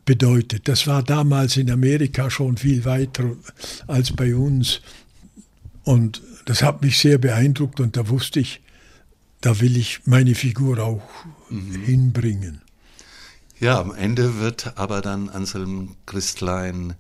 bedeutet. 0.05 0.69
Das 0.69 0.87
war 0.87 1.03
damals 1.03 1.57
in 1.57 1.71
Amerika 1.71 2.31
schon 2.31 2.57
viel 2.57 2.85
weiter 2.85 3.37
als 3.87 4.13
bei 4.13 4.35
uns 4.35 4.81
und 5.85 6.23
das 6.45 6.63
hat 6.63 6.83
mich 6.83 6.99
sehr 6.99 7.19
beeindruckt 7.19 7.81
und 7.81 7.97
da 7.97 8.09
wusste 8.09 8.41
ich, 8.41 8.61
da 9.41 9.61
will 9.61 9.77
ich 9.77 10.01
meine 10.07 10.35
Figur 10.35 10.79
auch 10.79 11.03
mhm. 11.51 11.83
hinbringen. 11.85 12.63
Ja, 13.59 13.81
am 13.81 13.95
Ende 13.95 14.39
wird 14.39 14.79
aber 14.79 15.01
dann 15.01 15.29
Anselm 15.29 15.97
Christlein 16.07 16.95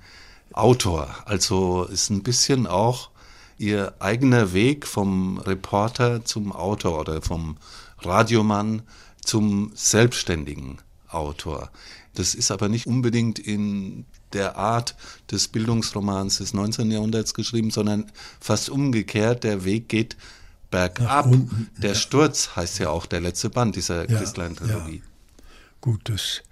Autor. 0.52 1.14
Also 1.26 1.84
ist 1.84 2.10
ein 2.10 2.22
bisschen 2.22 2.66
auch 2.66 3.10
ihr 3.58 3.94
eigener 4.00 4.52
Weg 4.52 4.86
vom 4.86 5.38
Reporter 5.38 6.25
zum 6.25 6.52
Autor 6.52 7.00
oder 7.00 7.22
vom 7.22 7.56
Radiomann 8.00 8.82
zum 9.22 9.72
selbstständigen 9.75 10.78
Autor. 11.08 11.70
Das 12.14 12.34
ist 12.34 12.50
aber 12.50 12.68
nicht 12.68 12.86
unbedingt 12.86 13.38
in 13.38 14.04
der 14.32 14.56
Art 14.56 14.96
des 15.30 15.48
Bildungsromans 15.48 16.38
des 16.38 16.54
19. 16.54 16.90
Jahrhunderts 16.90 17.34
geschrieben, 17.34 17.70
sondern 17.70 18.10
fast 18.40 18.70
umgekehrt. 18.70 19.44
Der 19.44 19.64
Weg 19.64 19.88
geht 19.88 20.16
bergab. 20.70 21.32
Der 21.78 21.94
Sturz 21.94 22.56
heißt 22.56 22.78
ja 22.80 22.90
auch 22.90 23.06
der 23.06 23.21
letzte 23.21 23.50
Band 23.50 23.76
dieser 23.76 24.10
ja, 24.10 24.19
Christlein-Trilogie. 24.19 24.97
Ja. 24.97 25.02
Gut, 25.80 26.08
das 26.08 26.42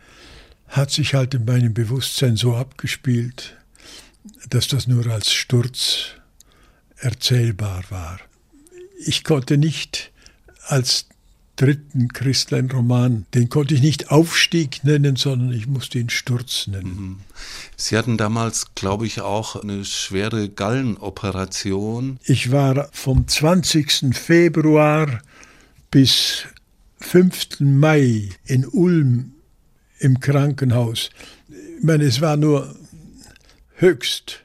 hat 0.68 0.90
sich 0.90 1.14
halt 1.14 1.34
in 1.34 1.44
meinem 1.44 1.74
Bewusstsein 1.74 2.36
so 2.36 2.54
abgespielt, 2.54 3.56
dass 4.48 4.68
das 4.68 4.86
nur 4.86 5.06
als 5.06 5.32
Sturz 5.32 6.12
erzählbar 7.04 7.84
war. 7.90 8.18
Ich 9.06 9.24
konnte 9.24 9.58
nicht 9.58 10.10
als 10.66 11.06
dritten 11.56 12.08
Christlein-Roman, 12.08 13.26
den 13.34 13.48
konnte 13.48 13.74
ich 13.74 13.82
nicht 13.82 14.10
Aufstieg 14.10 14.82
nennen, 14.82 15.14
sondern 15.14 15.52
ich 15.52 15.66
musste 15.66 15.98
ihn 15.98 16.10
Sturz 16.10 16.66
nennen. 16.66 16.96
Mhm. 16.96 17.20
Sie 17.76 17.96
hatten 17.96 18.16
damals, 18.16 18.74
glaube 18.74 19.06
ich, 19.06 19.20
auch 19.20 19.62
eine 19.62 19.84
schwere 19.84 20.48
Gallenoperation. 20.48 22.18
Ich 22.24 22.50
war 22.50 22.88
vom 22.92 23.28
20. 23.28 24.14
Februar 24.16 25.20
bis 25.90 26.44
5. 27.00 27.60
Mai 27.60 28.30
in 28.46 28.66
Ulm 28.66 29.32
im 29.98 30.18
Krankenhaus. 30.18 31.10
Ich 31.48 31.84
meine, 31.84 32.04
es 32.04 32.20
war 32.20 32.36
nur 32.36 32.74
höchst 33.76 34.40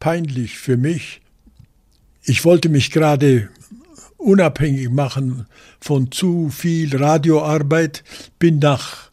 peinlich 0.00 0.58
für 0.58 0.76
mich. 0.76 1.20
Ich 2.28 2.44
wollte 2.44 2.68
mich 2.68 2.90
gerade 2.90 3.48
unabhängig 4.18 4.90
machen 4.90 5.46
von 5.80 6.12
zu 6.12 6.50
viel 6.50 6.94
Radioarbeit, 6.94 8.04
bin 8.38 8.58
nach 8.58 9.10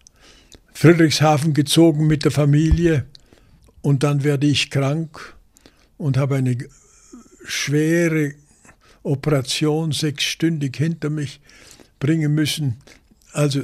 Friedrichshafen 0.73 1.53
gezogen 1.53 2.07
mit 2.07 2.25
der 2.25 2.31
Familie 2.31 3.05
und 3.81 4.03
dann 4.03 4.25
werde 4.25 4.47
ich 4.47 4.69
krank 4.69 5.33
und 5.97 6.17
habe 6.17 6.35
eine 6.35 6.57
schwere 7.45 8.33
Operation 9.03 9.93
sechsstündig 9.93 10.75
hinter 10.75 11.09
mich 11.09 11.39
bringen 11.99 12.35
müssen. 12.35 12.81
Also 13.31 13.61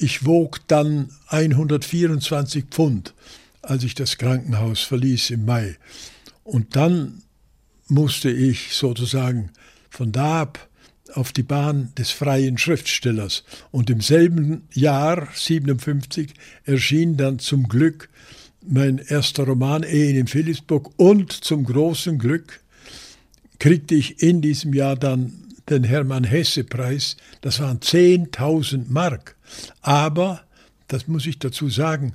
ich 0.00 0.26
wog 0.26 0.66
dann 0.66 1.10
124 1.28 2.64
Pfund, 2.72 3.14
als 3.62 3.84
ich 3.84 3.94
das 3.94 4.18
Krankenhaus 4.18 4.80
verließ 4.80 5.30
im 5.30 5.44
Mai. 5.44 5.76
Und 6.42 6.74
dann 6.74 7.22
musste 7.88 8.30
ich 8.30 8.72
sozusagen 8.72 9.50
von 9.90 10.12
da 10.12 10.42
ab 10.42 10.68
auf 11.12 11.32
die 11.32 11.42
Bahn 11.42 11.92
des 11.96 12.10
freien 12.10 12.58
Schriftstellers. 12.58 13.44
Und 13.70 13.90
im 13.90 14.00
selben 14.00 14.66
Jahr, 14.72 15.28
57, 15.32 16.34
erschien 16.64 17.16
dann 17.16 17.38
zum 17.38 17.68
Glück 17.68 18.08
mein 18.66 18.98
erster 18.98 19.44
Roman 19.44 19.82
Ehen 19.82 20.16
in 20.16 20.26
Philipsburg 20.26 20.90
und 20.96 21.32
zum 21.32 21.64
großen 21.64 22.18
Glück 22.18 22.60
kriegte 23.58 23.94
ich 23.94 24.22
in 24.22 24.40
diesem 24.40 24.72
Jahr 24.72 24.96
dann 24.96 25.32
den 25.68 25.84
Hermann 25.84 26.24
Hesse 26.24 26.64
Preis. 26.64 27.16
Das 27.40 27.60
waren 27.60 27.80
10.000 27.80 28.86
Mark. 28.88 29.36
Aber, 29.80 30.42
das 30.88 31.08
muss 31.08 31.26
ich 31.26 31.38
dazu 31.38 31.68
sagen, 31.68 32.12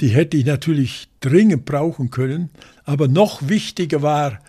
die 0.00 0.08
hätte 0.08 0.36
ich 0.36 0.46
natürlich 0.46 1.08
dringend 1.20 1.64
brauchen 1.64 2.10
können. 2.10 2.50
Aber 2.84 3.08
noch 3.08 3.48
wichtiger 3.48 4.02
war, 4.02 4.40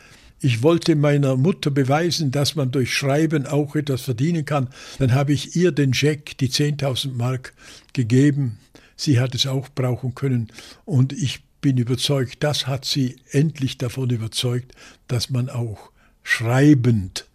ich 0.41 0.63
wollte 0.63 0.95
meiner 0.95 1.37
Mutter 1.37 1.69
beweisen, 1.69 2.31
dass 2.31 2.55
man 2.55 2.71
durch 2.71 2.93
Schreiben 2.93 3.45
auch 3.45 3.75
etwas 3.75 4.01
verdienen 4.01 4.43
kann. 4.43 4.69
Dann 4.97 5.13
habe 5.13 5.33
ich 5.33 5.55
ihr 5.55 5.71
den 5.71 5.93
Scheck, 5.93 6.37
die 6.39 6.49
10.000 6.49 7.13
Mark, 7.13 7.53
gegeben. 7.93 8.57
Sie 8.95 9.19
hat 9.19 9.35
es 9.35 9.45
auch 9.45 9.69
brauchen 9.69 10.15
können. 10.15 10.51
Und 10.83 11.13
ich 11.13 11.43
bin 11.61 11.77
überzeugt, 11.77 12.43
das 12.43 12.65
hat 12.65 12.85
sie 12.85 13.17
endlich 13.29 13.77
davon 13.77 14.09
überzeugt, 14.09 14.73
dass 15.07 15.29
man 15.29 15.47
auch 15.47 15.91
schreibend 16.23 17.27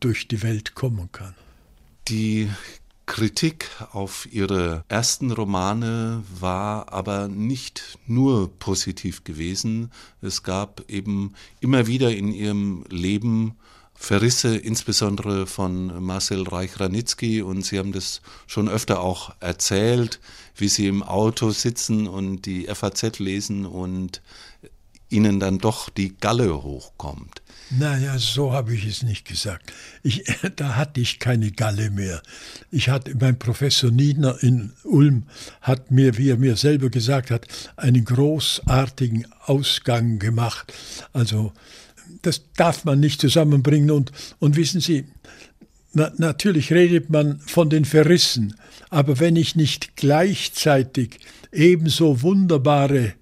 durch 0.00 0.28
die 0.28 0.42
Welt 0.42 0.74
kommen 0.74 1.10
kann. 1.12 1.34
Die 2.08 2.48
Kritik 3.06 3.68
auf 3.92 4.26
ihre 4.32 4.84
ersten 4.88 5.32
Romane 5.32 6.22
war 6.38 6.92
aber 6.92 7.28
nicht 7.28 7.98
nur 8.06 8.50
positiv 8.58 9.24
gewesen. 9.24 9.90
Es 10.20 10.42
gab 10.42 10.88
eben 10.88 11.34
immer 11.60 11.86
wieder 11.86 12.14
in 12.14 12.32
ihrem 12.32 12.84
Leben 12.88 13.56
Verrisse, 13.94 14.56
insbesondere 14.56 15.46
von 15.46 16.02
Marcel 16.02 16.42
Reich-Ranitzky. 16.42 17.42
Und 17.42 17.64
Sie 17.64 17.78
haben 17.78 17.92
das 17.92 18.20
schon 18.48 18.68
öfter 18.68 19.00
auch 19.00 19.32
erzählt, 19.38 20.18
wie 20.56 20.68
Sie 20.68 20.88
im 20.88 21.02
Auto 21.02 21.50
sitzen 21.50 22.08
und 22.08 22.46
die 22.46 22.66
FAZ 22.66 23.20
lesen 23.20 23.64
und 23.64 24.20
Ihnen 25.08 25.38
dann 25.38 25.58
doch 25.58 25.88
die 25.88 26.16
Galle 26.16 26.62
hochkommt. 26.62 27.41
Naja, 27.78 28.18
so 28.18 28.52
habe 28.52 28.74
ich 28.74 28.84
es 28.84 29.02
nicht 29.02 29.26
gesagt. 29.26 29.72
Ich, 30.02 30.24
da 30.56 30.76
hatte 30.76 31.00
ich 31.00 31.18
keine 31.18 31.50
Galle 31.52 31.90
mehr. 31.90 32.22
Ich 32.70 32.88
hatte, 32.88 33.14
mein 33.18 33.38
Professor 33.38 33.90
Niedner 33.90 34.36
in 34.42 34.72
Ulm 34.84 35.24
hat 35.62 35.90
mir, 35.90 36.18
wie 36.18 36.30
er 36.30 36.36
mir 36.36 36.56
selber 36.56 36.90
gesagt 36.90 37.30
hat, 37.30 37.46
einen 37.76 38.04
großartigen 38.04 39.26
Ausgang 39.46 40.18
gemacht. 40.18 40.72
Also, 41.12 41.52
das 42.20 42.42
darf 42.56 42.84
man 42.84 43.00
nicht 43.00 43.20
zusammenbringen. 43.20 43.90
Und, 43.90 44.12
und 44.38 44.56
wissen 44.56 44.80
Sie, 44.80 45.06
na, 45.94 46.12
natürlich 46.18 46.72
redet 46.72 47.10
man 47.10 47.40
von 47.40 47.70
den 47.70 47.84
Verrissen, 47.84 48.54
aber 48.90 49.20
wenn 49.20 49.36
ich 49.36 49.56
nicht 49.56 49.96
gleichzeitig 49.96 51.20
ebenso 51.52 52.22
wunderbare 52.22 53.14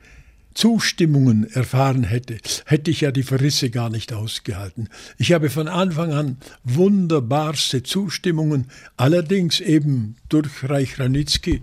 Zustimmungen 0.54 1.50
erfahren 1.52 2.04
hätte, 2.04 2.38
hätte 2.66 2.90
ich 2.90 3.02
ja 3.02 3.12
die 3.12 3.22
Verrisse 3.22 3.70
gar 3.70 3.88
nicht 3.88 4.12
ausgehalten. 4.12 4.88
Ich 5.16 5.32
habe 5.32 5.48
von 5.50 5.68
Anfang 5.68 6.12
an 6.12 6.38
wunderbarste 6.64 7.82
Zustimmungen, 7.82 8.66
allerdings 8.96 9.60
eben 9.60 10.16
durch 10.28 10.68
Reich 10.68 10.98
Ranitzky 10.98 11.62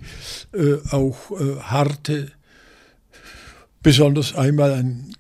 äh, 0.53 0.75
auch 0.91 1.31
äh, 1.31 1.59
harte, 1.61 2.31
besonders 3.83 4.35
einmal 4.35 4.73
ein 4.73 5.13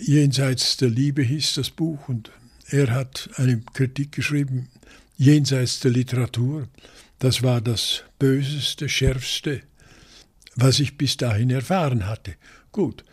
Jenseits 0.00 0.76
der 0.76 0.88
Liebe 0.88 1.22
hieß 1.22 1.54
das 1.54 1.70
Buch 1.70 2.08
und 2.08 2.30
er 2.68 2.90
hat 2.90 3.28
eine 3.36 3.60
Kritik 3.74 4.12
geschrieben, 4.12 4.68
Jenseits 5.16 5.80
der 5.80 5.90
Literatur. 5.90 6.68
Das 7.18 7.42
war 7.42 7.60
das 7.60 8.04
Böseste, 8.18 8.88
Schärfste, 8.88 9.60
was 10.56 10.80
ich 10.80 10.96
bis 10.96 11.16
dahin 11.16 11.50
erfahren 11.50 12.06
hatte. 12.06 12.34
Gut. 12.72 13.04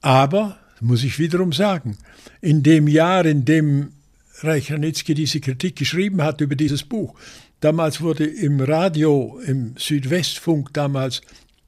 Aber, 0.00 0.58
muss 0.80 1.04
ich 1.04 1.18
wiederum 1.18 1.52
sagen, 1.52 1.98
in 2.40 2.62
dem 2.62 2.88
Jahr, 2.88 3.26
in 3.26 3.44
dem 3.44 3.92
Reich 4.40 4.72
Ranitzky 4.72 5.14
diese 5.14 5.40
Kritik 5.40 5.76
geschrieben 5.76 6.22
hat 6.22 6.40
über 6.40 6.56
dieses 6.56 6.82
Buch, 6.82 7.14
damals 7.60 8.00
wurde 8.00 8.24
im 8.24 8.60
Radio, 8.60 9.38
im 9.44 9.74
Südwestfunk 9.76 10.72
damals 10.72 11.20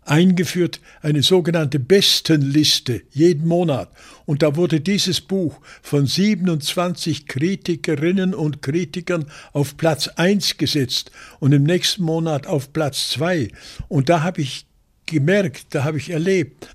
eingeführt 0.05 0.81
eine 1.01 1.23
sogenannte 1.23 1.79
Bestenliste 1.79 3.03
jeden 3.13 3.47
Monat. 3.47 3.91
Und 4.25 4.43
da 4.43 4.57
wurde 4.57 4.81
dieses 4.81 5.21
Buch 5.21 5.61
von 5.83 6.07
27 6.07 7.27
Kritikerinnen 7.27 8.35
und 8.35 8.63
Kritikern 8.63 9.27
auf 9.53 9.77
Platz 9.77 10.09
1 10.09 10.57
gesetzt 10.57 11.13
und 11.39 11.53
im 11.53 11.63
nächsten 11.63 12.03
Monat 12.03 12.47
auf 12.47 12.73
Platz 12.73 13.11
2. 13.11 13.49
Und 13.89 14.09
da 14.09 14.23
habe 14.23 14.41
ich 14.41 14.67
gemerkt, 15.07 15.67
da 15.71 15.85
habe 15.85 15.99
ich 15.99 16.11
erlebt, 16.11 16.75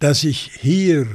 dass 0.00 0.24
ich 0.24 0.50
hier 0.60 1.06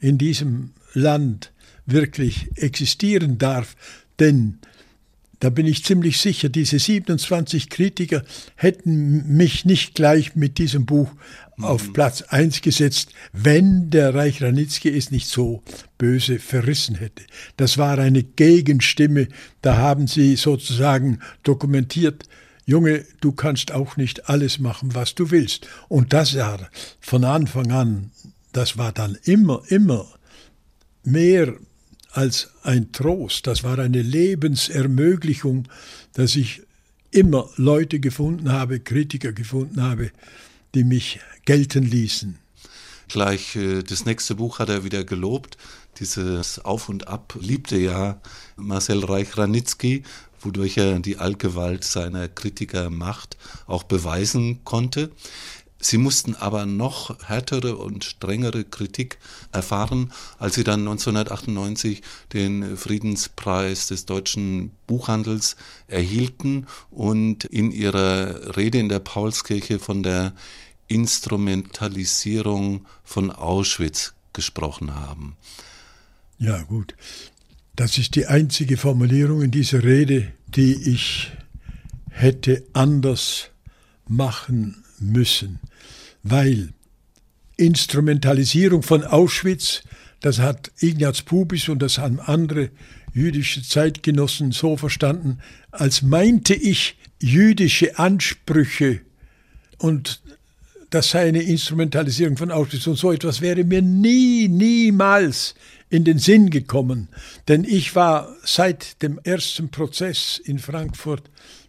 in 0.00 0.16
diesem 0.16 0.70
Land 0.94 1.52
wirklich 1.84 2.48
existieren 2.56 3.38
darf, 3.38 3.76
denn 4.18 4.58
da 5.40 5.50
bin 5.50 5.66
ich 5.66 5.84
ziemlich 5.84 6.18
sicher, 6.18 6.48
diese 6.48 6.78
27 6.78 7.70
Kritiker 7.70 8.24
hätten 8.56 9.36
mich 9.36 9.64
nicht 9.64 9.94
gleich 9.94 10.34
mit 10.34 10.58
diesem 10.58 10.84
Buch 10.84 11.10
mhm. 11.56 11.64
auf 11.64 11.92
Platz 11.92 12.22
1 12.22 12.60
gesetzt, 12.60 13.12
wenn 13.32 13.90
der 13.90 14.14
Reich 14.14 14.42
Ranitzky 14.42 14.88
es 14.88 15.12
nicht 15.12 15.28
so 15.28 15.62
böse 15.96 16.40
verrissen 16.40 16.96
hätte. 16.96 17.22
Das 17.56 17.78
war 17.78 17.98
eine 17.98 18.24
Gegenstimme, 18.24 19.28
da 19.62 19.76
haben 19.76 20.08
sie 20.08 20.34
sozusagen 20.34 21.20
dokumentiert, 21.44 22.24
Junge, 22.66 23.06
du 23.22 23.32
kannst 23.32 23.72
auch 23.72 23.96
nicht 23.96 24.28
alles 24.28 24.58
machen, 24.58 24.94
was 24.94 25.14
du 25.14 25.30
willst. 25.30 25.66
Und 25.88 26.12
das 26.12 26.36
war 26.36 26.68
von 27.00 27.24
Anfang 27.24 27.72
an, 27.72 28.10
das 28.52 28.78
war 28.78 28.92
dann 28.92 29.16
immer, 29.24 29.62
immer 29.68 30.06
mehr 31.02 31.54
als 32.12 32.50
ein 32.62 32.92
Trost, 32.92 33.46
das 33.46 33.62
war 33.62 33.78
eine 33.78 34.02
Lebensermöglichung, 34.02 35.68
dass 36.14 36.36
ich 36.36 36.62
immer 37.10 37.48
Leute 37.56 38.00
gefunden 38.00 38.52
habe, 38.52 38.80
Kritiker 38.80 39.32
gefunden 39.32 39.82
habe, 39.82 40.10
die 40.74 40.84
mich 40.84 41.20
gelten 41.44 41.84
ließen. 41.84 42.38
Gleich 43.08 43.56
äh, 43.56 43.82
das 43.82 44.04
nächste 44.04 44.34
Buch 44.34 44.58
hat 44.58 44.68
er 44.68 44.84
wieder 44.84 45.04
gelobt. 45.04 45.56
Dieses 45.98 46.58
Auf 46.64 46.88
und 46.88 47.08
Ab 47.08 47.38
liebte 47.40 47.78
ja 47.78 48.20
Marcel 48.56 49.04
Reich-Ranitzky 49.04 50.04
wodurch 50.40 50.76
er 50.76 50.98
die 51.00 51.18
Allgewalt 51.18 51.84
seiner 51.84 52.28
Kritikermacht 52.28 53.36
auch 53.66 53.82
beweisen 53.82 54.64
konnte. 54.64 55.10
Sie 55.80 55.98
mussten 55.98 56.34
aber 56.34 56.66
noch 56.66 57.16
härtere 57.28 57.76
und 57.76 58.04
strengere 58.04 58.64
Kritik 58.64 59.18
erfahren, 59.52 60.12
als 60.38 60.56
sie 60.56 60.64
dann 60.64 60.80
1998 60.80 62.02
den 62.32 62.76
Friedenspreis 62.76 63.86
des 63.86 64.04
deutschen 64.04 64.72
Buchhandels 64.88 65.56
erhielten 65.86 66.66
und 66.90 67.44
in 67.44 67.70
ihrer 67.70 68.56
Rede 68.56 68.78
in 68.78 68.88
der 68.88 68.98
Paulskirche 68.98 69.78
von 69.78 70.02
der 70.02 70.34
Instrumentalisierung 70.88 72.84
von 73.04 73.30
Auschwitz 73.30 74.14
gesprochen 74.32 74.96
haben. 74.96 75.36
Ja, 76.38 76.62
gut. 76.62 76.94
Das 77.76 77.98
ist 77.98 78.16
die 78.16 78.26
einzige 78.26 78.76
Formulierung 78.76 79.42
in 79.42 79.52
dieser 79.52 79.84
Rede, 79.84 80.32
die 80.48 80.74
ich 80.90 81.30
hätte 82.10 82.64
anders 82.72 83.50
machen 84.08 84.82
müssen, 85.00 85.60
weil 86.22 86.70
Instrumentalisierung 87.56 88.82
von 88.82 89.04
Auschwitz, 89.04 89.82
das 90.20 90.38
hat 90.38 90.70
Ignaz 90.80 91.22
Pubis 91.22 91.68
und 91.68 91.80
das 91.80 91.98
haben 91.98 92.20
andere 92.20 92.70
jüdische 93.12 93.62
Zeitgenossen 93.62 94.52
so 94.52 94.76
verstanden, 94.76 95.38
als 95.70 96.02
meinte 96.02 96.54
ich 96.54 96.96
jüdische 97.20 97.98
Ansprüche 97.98 99.00
und 99.78 100.20
das 100.90 101.10
sei 101.10 101.28
eine 101.28 101.42
Instrumentalisierung 101.42 102.36
von 102.36 102.50
Auschwitz 102.50 102.86
und 102.86 102.96
so 102.96 103.12
etwas 103.12 103.40
wäre 103.40 103.64
mir 103.64 103.82
nie, 103.82 104.48
niemals 104.48 105.54
in 105.90 106.04
den 106.04 106.18
Sinn 106.18 106.50
gekommen. 106.50 107.08
Denn 107.46 107.64
ich 107.64 107.94
war 107.94 108.34
seit 108.42 109.02
dem 109.02 109.18
ersten 109.22 109.70
Prozess 109.70 110.40
in 110.42 110.58
Frankfurt, 110.58 111.22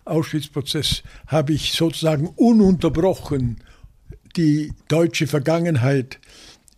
Auschwitz-Prozess, 0.09 1.03
habe 1.27 1.53
ich 1.53 1.73
sozusagen 1.73 2.27
ununterbrochen 2.27 3.57
die 4.35 4.73
deutsche 4.87 5.27
Vergangenheit 5.27 6.19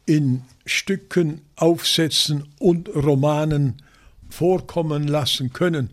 in 0.06 0.44
Stücken, 0.66 1.42
Aufsätzen 1.56 2.46
und 2.60 2.90
Romanen 2.90 3.82
vorkommen 4.30 5.08
lassen 5.08 5.54
können. 5.54 5.90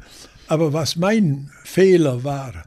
Aber 0.46 0.72
was 0.72 0.96
mein 0.96 1.51
Fehler 1.64 2.24
war, 2.24 2.64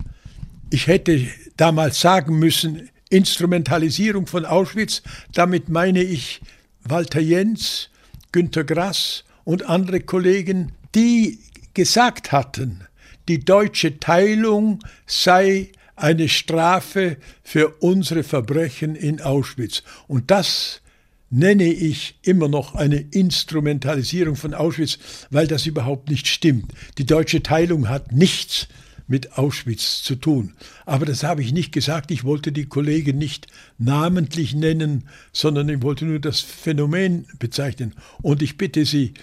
ich 0.70 0.88
hätte 0.88 1.28
damals 1.58 2.00
sagen 2.00 2.40
müssen, 2.40 2.90
Instrumentalisierung 3.10 4.28
von 4.28 4.46
Auschwitz, 4.46 5.02
damit 5.34 5.68
meine 5.70 6.02
ich 6.02 6.42
Walter 6.84 7.20
Jens, 7.20 7.90
Günter 8.32 8.64
Grass 8.64 9.26
und 9.44 9.64
andere 9.64 10.00
Kollegen, 10.00 10.72
die 10.96 11.40
gesagt 11.74 12.32
hatten, 12.32 12.88
die 13.32 13.46
deutsche 13.46 13.98
Teilung 13.98 14.80
sei 15.06 15.70
eine 15.96 16.28
Strafe 16.28 17.16
für 17.44 17.70
unsere 17.80 18.24
Verbrechen 18.24 18.94
in 18.94 19.22
Auschwitz. 19.22 19.84
Und 20.10 20.32
das 20.32 20.82
nenne 21.30 21.72
ich 21.72 22.16
immer 22.24 22.50
noch 22.50 22.76
eine 22.76 22.98
Instrumentalisierung 22.98 24.36
von 24.36 24.54
Auschwitz, 24.54 25.00
weil 25.30 25.48
das 25.48 25.66
überhaupt 25.66 26.10
nicht 26.10 26.28
stimmt. 26.28 26.74
Die 26.98 27.06
deutsche 27.06 27.42
Teilung 27.42 27.88
hat 27.88 28.12
nichts 28.12 28.68
mit 29.08 29.38
Auschwitz 29.38 30.04
zu 30.04 30.16
tun. 30.16 30.54
Aber 30.86 31.06
das 31.06 31.24
habe 31.24 31.42
ich 31.42 31.54
nicht 31.54 31.72
gesagt. 31.72 32.12
Ich 32.12 32.26
wollte 32.26 32.52
die 32.52 32.66
Kollegen 32.66 33.18
nicht 33.18 33.48
namentlich 33.78 34.56
nennen, 34.56 35.08
sondern 35.32 35.70
ich 35.70 35.82
wollte 35.82 36.04
nur 36.04 36.20
das 36.20 36.42
Phänomen 36.42 37.28
bezeichnen. 37.40 37.94
Und 38.22 38.42
ich 38.42 38.58
bitte 38.58 38.86
Sie, 38.86 39.14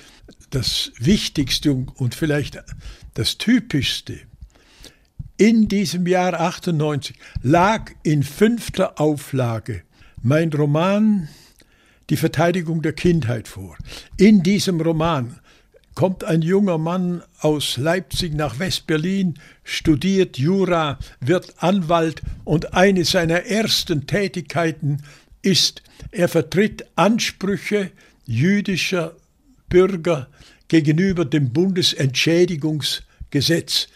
das 0.50 0.92
Wichtigste 0.98 1.72
und 1.72 2.14
vielleicht 2.14 2.62
das 3.14 3.38
Typischste 3.38 4.20
in 5.40 5.68
diesem 5.68 6.08
Jahr 6.08 6.34
98 6.34 7.16
lag 7.42 7.92
in 8.02 8.24
fünfter 8.24 9.00
Auflage 9.00 9.82
mein 10.20 10.52
Roman 10.52 11.28
Die 12.11 12.16
Verteidigung 12.16 12.82
der 12.82 12.94
Kindheit 12.94 13.46
vor. 13.46 13.76
In 14.16 14.42
diesem 14.42 14.80
Roman 14.80 15.38
kommt 15.94 16.24
ein 16.24 16.42
junger 16.42 16.78
Mann 16.78 17.22
aus 17.38 17.76
Leipzig 17.76 18.34
nach 18.34 18.58
West-Berlin, 18.58 19.38
studiert 19.62 20.38
Jura, 20.38 20.98
wird 21.20 21.54
Anwalt 21.58 22.22
und 22.44 22.74
eine 22.74 23.04
seiner 23.04 23.44
ersten 23.44 24.06
Tätigkeiten 24.06 25.02
ist, 25.42 25.82
er 26.11 26.28
vertritt 26.28 26.84
Ansprüche 26.96 27.92
jüdischer 28.26 29.14
Bürger 29.68 30.28
gegenüber 30.68 31.24
dem 31.24 31.52
Bundesentschädigungsgesetz. 31.52 33.88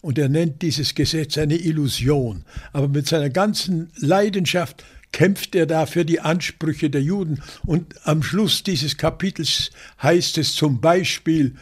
Und 0.00 0.18
er 0.18 0.28
nennt 0.28 0.62
dieses 0.62 0.94
Gesetz 0.94 1.36
eine 1.36 1.56
Illusion. 1.56 2.44
Aber 2.72 2.88
mit 2.88 3.06
seiner 3.06 3.30
ganzen 3.30 3.90
Leidenschaft 3.96 4.84
kämpft 5.12 5.54
er 5.54 5.66
da 5.66 5.86
für 5.86 6.04
die 6.04 6.20
Ansprüche 6.20 6.90
der 6.90 7.02
Juden. 7.02 7.42
Und 7.66 7.94
am 8.04 8.22
Schluss 8.22 8.62
dieses 8.62 8.96
Kapitels 8.96 9.70
heißt 10.02 10.38
es 10.38 10.54
zum 10.54 10.80
Beispiel, 10.80 11.56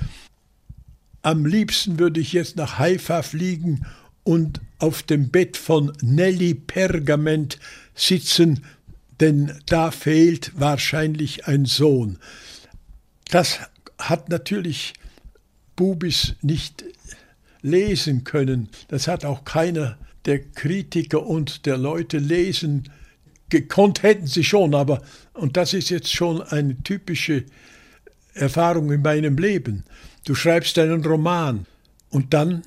am 1.23 1.47
liebsten 1.47 1.99
würde 1.99 2.21
ich 2.21 2.33
jetzt 2.33 2.57
nach 2.57 2.79
Haifa 2.79 3.23
fliegen 3.23 3.87
und 4.23 4.61
auf 4.79 5.03
dem 5.03 5.31
Bett 5.31 5.57
von 5.57 5.93
Nelly 6.01 6.55
Pergament 6.55 7.59
sitzen, 7.95 8.65
denn 9.21 9.53
da 9.67 9.91
fehlt 9.91 10.53
wahrscheinlich 10.55 11.47
ein 11.47 11.65
Sohn. 11.65 12.19
Das 13.31 13.59
hat 13.99 14.29
natürlich 14.29 14.95
Bubis 15.77 16.35
nicht 16.43 16.85
lesen 17.63 18.25
können. 18.25 18.69
Das 18.89 19.09
hat 19.09 19.25
auch 19.25 19.45
keiner 19.45 19.99
der 20.25 20.41
Kritiker 20.41 21.27
und 21.27 21.67
der 21.67 21.79
Leute 21.79 22.19
lesen 22.19 22.89
gekonnt 23.49 24.03
hätten 24.03 24.27
sie 24.27 24.45
schon, 24.45 24.75
aber, 24.75 25.03
und 25.33 25.57
das 25.57 25.75
ist 25.75 25.91
jetzt 25.91 26.13
schon 26.13 26.43
eine 26.43 26.77
typische 26.83 27.45
Erfahrung 28.35 28.93
in 28.93 29.03
meinem 29.03 29.37
Leben. 29.37 29.85
Du 30.25 30.35
schreibst 30.35 30.79
einen 30.79 31.05
Roman 31.05 31.67
und 32.11 32.35
dann 32.35 32.63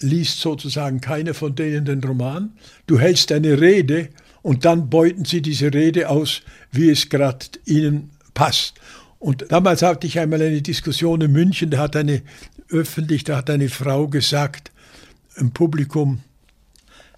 liest 0.00 0.40
sozusagen 0.40 1.00
keiner 1.00 1.34
von 1.34 1.54
denen 1.54 1.84
den 1.84 2.02
Roman. 2.02 2.52
Du 2.86 2.98
hältst 2.98 3.32
eine 3.32 3.60
Rede 3.60 4.08
und 4.42 4.64
dann 4.64 4.90
beuten 4.90 5.24
sie 5.24 5.42
diese 5.42 5.72
Rede 5.72 6.08
aus, 6.08 6.42
wie 6.70 6.90
es 6.90 7.08
gerade 7.08 7.46
ihnen 7.64 8.10
passt. 8.34 8.74
Und 9.26 9.50
damals 9.50 9.82
hatte 9.82 10.06
ich 10.06 10.20
einmal 10.20 10.40
eine 10.40 10.62
Diskussion 10.62 11.20
in 11.20 11.32
München, 11.32 11.70
da 11.70 11.78
hat 11.78 11.96
eine 11.96 12.22
öffentlich, 12.68 13.24
da 13.24 13.38
hat 13.38 13.50
eine 13.50 13.68
Frau 13.68 14.06
gesagt 14.06 14.70
im 15.34 15.50
Publikum, 15.50 16.20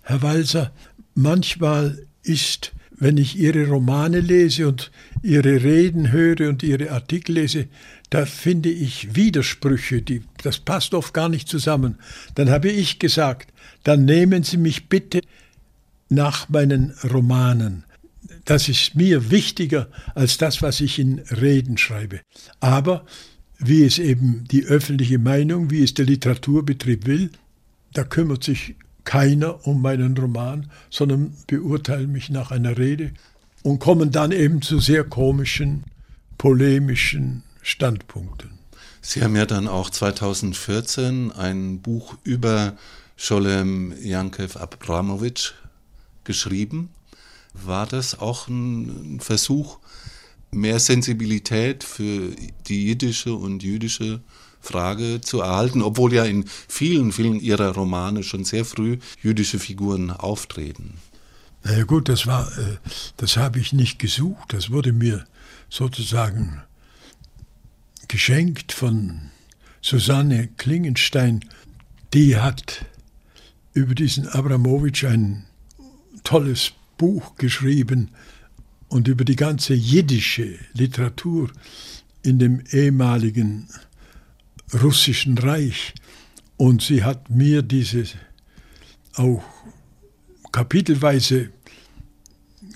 Herr 0.05 0.23
Walser, 0.23 0.73
manchmal 1.15 2.07
ist, 2.23 2.73
wenn 2.93 3.19
ich 3.19 3.37
Ihre 3.37 3.69
Romane 3.69 4.21
lese 4.21 4.69
und 4.69 4.91
Ihre 5.23 5.63
Reden 5.63 6.11
höre 6.11 6.49
und 6.49 6.63
Ihre 6.63 6.93
Artikel 6.93 7.33
lese, 7.33 7.67
da 8.09 8.25
finde 8.25 8.71
ich 8.71 9.15
Widersprüche, 9.15 10.01
die, 10.01 10.23
das 10.43 10.61
passt 10.61 10.95
oft 10.95 11.13
gar 11.13 11.29
nicht 11.29 11.47
zusammen. 11.47 11.99
Dann 12.37 12.49
habe 12.49 12.71
ich 12.71 12.99
gesagt, 12.99 13.53
dann 13.85 14.07
nehmen 14.07 14.45
Sie 14.45 14.57
mich 14.57 14.89
bitte 14.89 15.21
nach 16.09 16.49
meinen 16.49 16.95
Romanen. 17.05 17.85
Das 18.49 18.67
ist 18.71 18.95
mir 18.95 19.31
wichtiger 19.31 19.89
als 20.15 20.39
das, 20.39 20.63
was 20.63 20.81
ich 20.81 20.99
in 20.99 21.19
Reden 21.19 21.77
schreibe. 21.77 22.23
Aber 22.61 23.05
wie 23.59 23.85
es 23.85 23.99
eben 23.99 24.45
die 24.51 24.65
öffentliche 24.65 25.19
Meinung, 25.19 25.71
wie 25.71 25.85
es 25.85 25.93
der 25.93 26.07
Literaturbetrieb 26.07 27.05
will, 27.05 27.31
da 27.93 28.05
kümmert 28.05 28.43
sich 28.43 28.77
keiner 29.05 29.67
um 29.67 29.83
meinen 29.83 30.17
Roman, 30.17 30.71
sondern 30.89 31.37
beurteilen 31.47 32.11
mich 32.11 32.31
nach 32.31 32.51
einer 32.51 32.79
Rede 32.79 33.13
und 33.65 33.81
kommen 33.81 34.13
dann 34.13 34.33
eben 34.33 34.63
zu 34.63 34.81
sehr 34.81 35.05
komischen, 35.05 35.85
polemischen 36.39 37.43
Standpunkten. 37.61 38.53
Sie 39.03 39.23
haben 39.23 39.37
ja 39.37 39.45
dann 39.45 39.69
auch 39.69 39.91
2014 39.91 41.33
ein 41.33 41.83
Buch 41.83 42.17
über 42.25 42.79
Scholem 43.15 43.93
Jankev 44.03 44.59
Abramowitsch 44.59 45.53
geschrieben. 46.25 46.89
War 47.65 47.87
das 47.87 48.19
auch 48.19 48.49
ein 48.49 49.21
Versuch, 49.21 49.79
mehr 50.51 50.81
Sensibilität 50.81 51.85
für 51.85 52.33
die 52.67 52.87
jiddische 52.87 53.35
und 53.35 53.63
jüdische 53.63 54.21
Frage 54.61 55.21
zu 55.21 55.41
erhalten, 55.41 55.83
obwohl 55.83 56.13
ja 56.13 56.25
in 56.25 56.45
vielen, 56.69 57.13
vielen 57.13 57.41
ihrer 57.41 57.75
Romane 57.75 58.23
schon 58.23 58.45
sehr 58.45 58.65
früh 58.65 58.99
jüdische 59.23 59.59
Figuren 59.59 60.11
auftreten? 60.11 60.95
Na 61.65 61.77
ja 61.77 61.85
gut, 61.85 62.09
das 62.09 62.27
äh, 62.27 62.77
das 63.17 63.37
habe 63.37 63.59
ich 63.59 63.73
nicht 63.73 63.99
gesucht. 63.99 64.53
Das 64.53 64.71
wurde 64.71 64.93
mir 64.93 65.27
sozusagen 65.69 66.63
geschenkt 68.09 68.73
von 68.73 69.31
Susanne 69.81 70.49
Klingenstein. 70.57 71.45
Die 72.15 72.37
hat 72.37 72.87
über 73.75 73.95
diesen 73.95 74.29
Abramowitsch 74.29 75.05
ein 75.05 75.45
tolles 76.25 76.73
Buch 76.99 77.37
geschrieben 77.37 78.11
und 78.89 79.09
über 79.09 79.25
die 79.25 79.37
ganze 79.37 79.73
jiddische 79.73 80.59
Literatur 80.75 81.51
in 82.23 82.39
dem 82.39 82.63
ehemaligen 82.71 83.69
russischen 84.83 85.39
Reich. 85.39 85.95
Und 86.59 86.83
sie 86.83 87.05
hat 87.05 87.31
mir 87.31 87.63
diese 87.63 88.05
auch 89.15 89.43
kapitelweise 90.53 91.51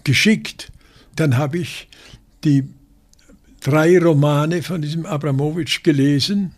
geschickt. 0.05 0.73
Dann 1.17 1.37
habe 1.37 1.59
ich 1.59 1.89
die 2.45 2.65
drei 3.61 3.99
Romane 3.99 4.63
von 4.63 4.83
diesem 4.83 5.07
Abramowitsch 5.07 5.83
gelesen 5.83 6.55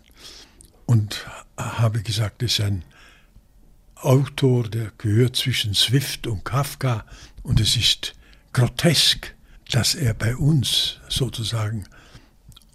und 0.85 1.25
habe 1.57 2.01
gesagt, 2.01 2.41
das 2.41 2.53
ist 2.53 2.61
ein 2.61 2.83
Autor, 3.95 4.67
der 4.67 4.91
gehört 4.97 5.35
zwischen 5.35 5.73
Swift 5.73 6.27
und 6.27 6.45
Kafka 6.45 7.05
und 7.45 7.59
es 7.59 7.77
ist 7.77 8.15
grotesk, 8.53 9.33
dass 9.71 9.95
er 9.95 10.13
bei 10.13 10.35
uns 10.35 10.97
sozusagen 11.07 11.85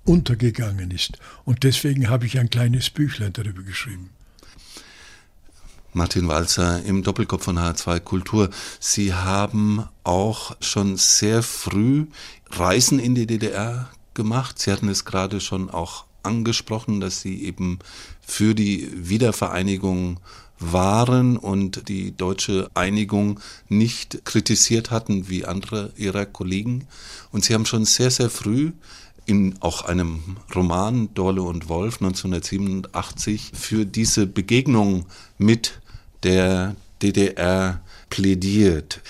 untergegangen 0.05 0.91
ist. 0.91 1.19
Und 1.45 1.65
deswegen 1.65 2.09
habe 2.09 2.27
ich 2.27 2.39
ein 2.39 2.51
kleines 2.51 2.91
Büchlein 2.91 3.33
darüber 3.33 3.63
geschrieben. 3.63 4.11
Martin 5.93 6.29
Walzer 6.29 6.85
im 6.85 7.03
Doppelkopf 7.03 7.45
von 7.45 7.59
H2 7.59 8.01
Kultur. 8.01 8.51
Sie 8.79 9.13
haben 9.13 9.87
auch 10.05 10.57
schon 10.61 10.97
sehr 10.97 11.43
früh 11.43 12.07
Reisen 12.51 13.01
in 13.01 13.17
die 13.17 13.27
DDR 13.27 13.91
gemacht. 14.15 14.61
Sie 14.61 14.71
hatten 14.71 14.89
es 14.89 15.05
gerade 15.05 15.41
schon 15.41 15.69
auch 15.69 16.05
angesprochen, 16.23 17.01
dass 17.01 17.21
Sie 17.23 17.43
eben 17.43 17.81
für 18.21 18.55
die 18.55 18.89
Wiedervereinigung 18.95 20.21
waren 20.61 21.37
und 21.38 21.88
die 21.88 22.16
deutsche 22.16 22.70
Einigung 22.75 23.40
nicht 23.68 24.25
kritisiert 24.25 24.90
hatten 24.90 25.29
wie 25.29 25.46
andere 25.46 25.92
ihrer 25.96 26.27
Kollegen. 26.27 26.87
Und 27.33 27.44
Sie 27.44 27.55
haben 27.55 27.66
schon 27.66 27.87
sehr, 27.87 28.11
sehr 28.11 28.31
früh 28.31 28.73
in 29.27 29.55
auch 29.61 29.83
einem 29.83 30.37
Roman 30.55 31.12
Dorle 31.14 31.42
und 31.42 31.68
Wolf 31.68 32.01
1987 32.01 33.53
für 33.55 33.87
diese 33.87 34.27
Begegnung 34.27 35.07
mit 35.38 35.81
der 36.23 36.77
DDR 37.03 37.81
plädiert. 38.11 39.01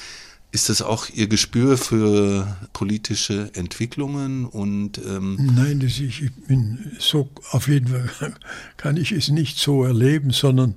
Ist 0.53 0.69
das 0.69 0.83
auch 0.83 1.09
Ihr 1.09 1.29
Gespür 1.29 1.79
für 1.79 2.57
politische 2.73 3.51
Entwicklungen 3.55 4.45
und 4.47 4.99
ähm 4.99 5.37
Nein, 5.55 5.79
das 5.81 5.99
ich, 6.01 6.23
ich 6.23 6.33
bin 6.47 6.93
so 6.99 7.31
auf 7.53 7.69
jeden 7.69 7.89
Fall 7.89 8.35
kann 8.77 8.97
ich 8.97 9.13
es 9.13 9.29
nicht 9.29 9.59
so 9.59 9.85
erleben, 9.85 10.31
sondern 10.33 10.75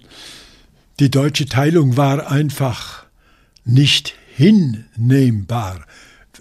die 1.00 1.10
deutsche 1.10 1.46
Teilung 1.46 1.98
war 1.98 2.30
einfach 2.30 3.06
nicht 3.66 4.16
hinnehmbar. 4.36 5.86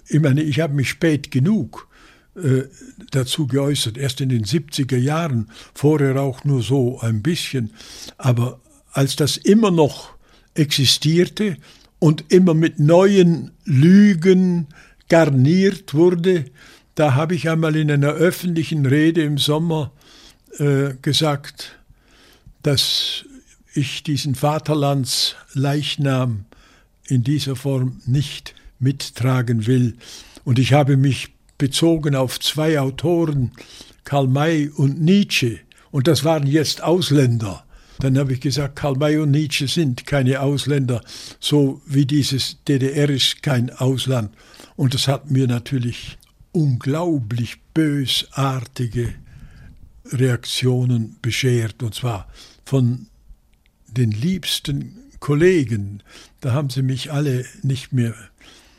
Ich 0.07 0.19
meine, 0.19 0.41
ich 0.41 0.59
habe 0.59 0.73
mich 0.73 0.89
spät 0.89 1.31
genug 1.31 1.87
äh, 2.35 2.63
dazu 3.11 3.47
geäußert, 3.47 3.97
erst 3.97 4.21
in 4.21 4.29
den 4.29 4.43
70er 4.43 4.97
Jahren, 4.97 5.49
vorher 5.73 6.19
auch 6.21 6.43
nur 6.43 6.63
so 6.63 6.99
ein 6.99 7.21
bisschen. 7.21 7.71
Aber 8.17 8.59
als 8.91 9.15
das 9.15 9.37
immer 9.37 9.71
noch 9.71 10.15
existierte 10.55 11.57
und 11.99 12.25
immer 12.29 12.53
mit 12.53 12.79
neuen 12.79 13.51
Lügen 13.65 14.67
garniert 15.09 15.93
wurde, 15.93 16.45
da 16.95 17.15
habe 17.15 17.35
ich 17.35 17.49
einmal 17.49 17.75
in 17.75 17.89
einer 17.91 18.11
öffentlichen 18.11 18.85
Rede 18.85 19.23
im 19.23 19.37
Sommer 19.37 19.91
äh, 20.59 20.93
gesagt, 21.01 21.79
dass 22.61 23.25
ich 23.73 24.03
diesen 24.03 24.35
Vaterlandsleichnam 24.35 26.45
in 27.05 27.23
dieser 27.23 27.55
Form 27.55 28.01
nicht 28.05 28.53
mittragen 28.79 29.67
will. 29.67 29.95
Und 30.43 30.59
ich 30.59 30.73
habe 30.73 30.97
mich 30.97 31.29
bezogen 31.57 32.15
auf 32.15 32.39
zwei 32.39 32.79
Autoren, 32.79 33.51
Karl 34.03 34.27
May 34.27 34.69
und 34.69 35.01
Nietzsche, 35.01 35.59
und 35.91 36.07
das 36.07 36.23
waren 36.23 36.47
jetzt 36.47 36.81
Ausländer. 36.81 37.63
Dann 37.99 38.17
habe 38.17 38.33
ich 38.33 38.41
gesagt, 38.41 38.75
Karl 38.75 38.95
May 38.95 39.17
und 39.17 39.31
Nietzsche 39.31 39.67
sind 39.67 40.07
keine 40.07 40.41
Ausländer, 40.41 41.01
so 41.39 41.81
wie 41.85 42.05
dieses 42.05 42.57
DDR 42.67 43.09
ist 43.09 43.43
kein 43.43 43.69
Ausland. 43.69 44.33
Und 44.75 44.95
das 44.95 45.07
hat 45.07 45.29
mir 45.29 45.47
natürlich 45.47 46.17
unglaublich 46.51 47.59
bösartige 47.73 49.13
Reaktionen 50.07 51.17
beschert, 51.21 51.83
und 51.83 51.93
zwar 51.93 52.27
von 52.65 53.07
den 53.93 54.11
liebsten 54.11 54.95
Kollegen. 55.19 56.03
Da 56.41 56.53
haben 56.53 56.69
sie 56.69 56.81
mich 56.81 57.11
alle 57.11 57.45
nicht 57.61 57.93
mehr 57.93 58.13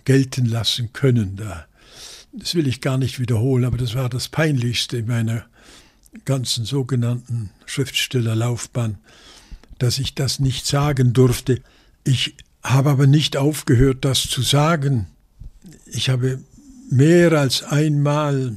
gelten 0.04 0.44
lassen 0.44 0.92
können. 0.92 1.36
Da. 1.36 1.66
Das 2.32 2.54
will 2.54 2.66
ich 2.66 2.80
gar 2.80 2.98
nicht 2.98 3.18
wiederholen, 3.20 3.64
aber 3.64 3.78
das 3.78 3.94
war 3.94 4.08
das 4.08 4.28
Peinlichste 4.28 4.98
in 4.98 5.06
meiner 5.06 5.46
ganzen 6.24 6.64
sogenannten 6.64 7.50
Schriftstellerlaufbahn, 7.66 8.98
dass 9.78 9.98
ich 9.98 10.14
das 10.14 10.38
nicht 10.38 10.66
sagen 10.66 11.12
durfte. 11.12 11.60
Ich 12.04 12.36
habe 12.62 12.90
aber 12.90 13.06
nicht 13.06 13.36
aufgehört, 13.36 14.04
das 14.04 14.22
zu 14.28 14.42
sagen. 14.42 15.06
Ich 15.86 16.08
habe 16.08 16.40
mehr 16.90 17.32
als 17.32 17.62
einmal 17.62 18.56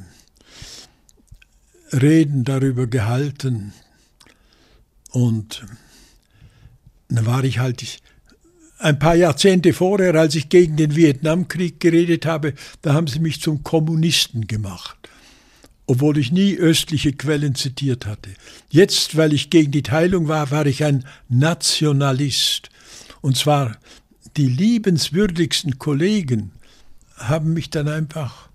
Reden 1.91 2.43
darüber 2.43 2.87
gehalten 2.87 3.73
und 5.11 5.65
dann 7.09 7.25
war 7.25 7.43
ich 7.43 7.59
halt 7.59 8.01
ein 8.79 8.99
paar 8.99 9.15
Jahrzehnte 9.15 9.73
vorher, 9.73 10.13
als 10.15 10.35
ich 10.35 10.49
gegen 10.49 10.77
den 10.77 10.95
Vietnamkrieg 10.95 11.79
geredet 11.79 12.25
habe, 12.25 12.53
da 12.81 12.93
haben 12.93 13.07
sie 13.07 13.19
mich 13.19 13.41
zum 13.41 13.63
Kommunisten 13.63 14.47
gemacht 14.47 14.97
obwohl 15.87 16.17
ich 16.17 16.31
nie 16.33 16.57
östliche 16.57 17.13
Quellen 17.13 17.55
zitiert 17.55 18.05
hatte. 18.05 18.29
Jetzt, 18.69 19.15
weil 19.15 19.33
ich 19.33 19.49
gegen 19.49 19.71
die 19.71 19.83
Teilung 19.83 20.27
war, 20.27 20.51
war 20.51 20.65
ich 20.65 20.83
ein 20.83 21.05
Nationalist. 21.29 22.69
Und 23.21 23.37
zwar 23.37 23.77
die 24.35 24.49
liebenswürdigsten 24.49 25.79
Kollegen 25.79 26.51
haben 27.15 27.53
mich 27.53 27.69
dann 27.69 27.87
einfach 27.87 28.49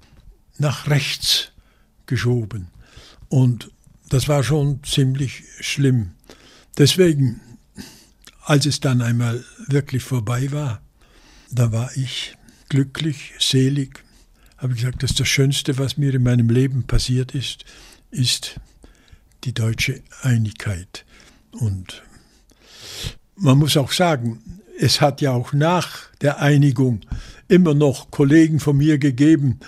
nach 0.59 0.88
rechts 0.88 1.53
geschoben. 2.05 2.69
Und 3.31 3.71
das 4.11 4.29
war 4.29 4.45
schon 4.45 4.85
ziemlich 4.85 5.43
schlimm. 5.61 6.11
Deswegen, 6.77 7.41
als 8.44 8.66
es 8.66 8.81
dann 8.81 9.02
einmal 9.02 9.44
wirklich 9.68 10.02
vorbei 10.02 10.50
war, 10.52 10.83
da 11.50 11.72
war 11.72 11.96
ich 11.96 12.37
glücklich, 12.68 13.33
selig, 13.38 14.02
habe 14.57 14.74
gesagt, 14.74 15.02
dass 15.02 15.14
das 15.14 15.28
Schönste, 15.28 15.78
was 15.78 15.96
mir 15.96 16.14
in 16.14 16.22
meinem 16.22 16.48
Leben 16.48 16.85
passiert 16.85 17.35
ist, 17.35 17.64
ist 18.11 18.61
die 19.44 19.52
deutsche 19.52 20.02
Einigkeit. 20.22 21.05
Und 21.50 22.02
man 23.37 23.59
muss 23.59 23.76
auch 23.76 23.92
sagen, 23.92 24.40
es 24.78 25.00
hat 25.00 25.20
ja 25.20 25.33
auch 25.33 25.52
nach 25.52 26.11
der 26.20 26.40
Einigung 26.40 27.00
immer 27.48 27.74
noch 27.74 28.11
Kollegen 28.11 28.61
von 28.61 28.76
mir 28.76 28.98
gegeben, 28.98 29.61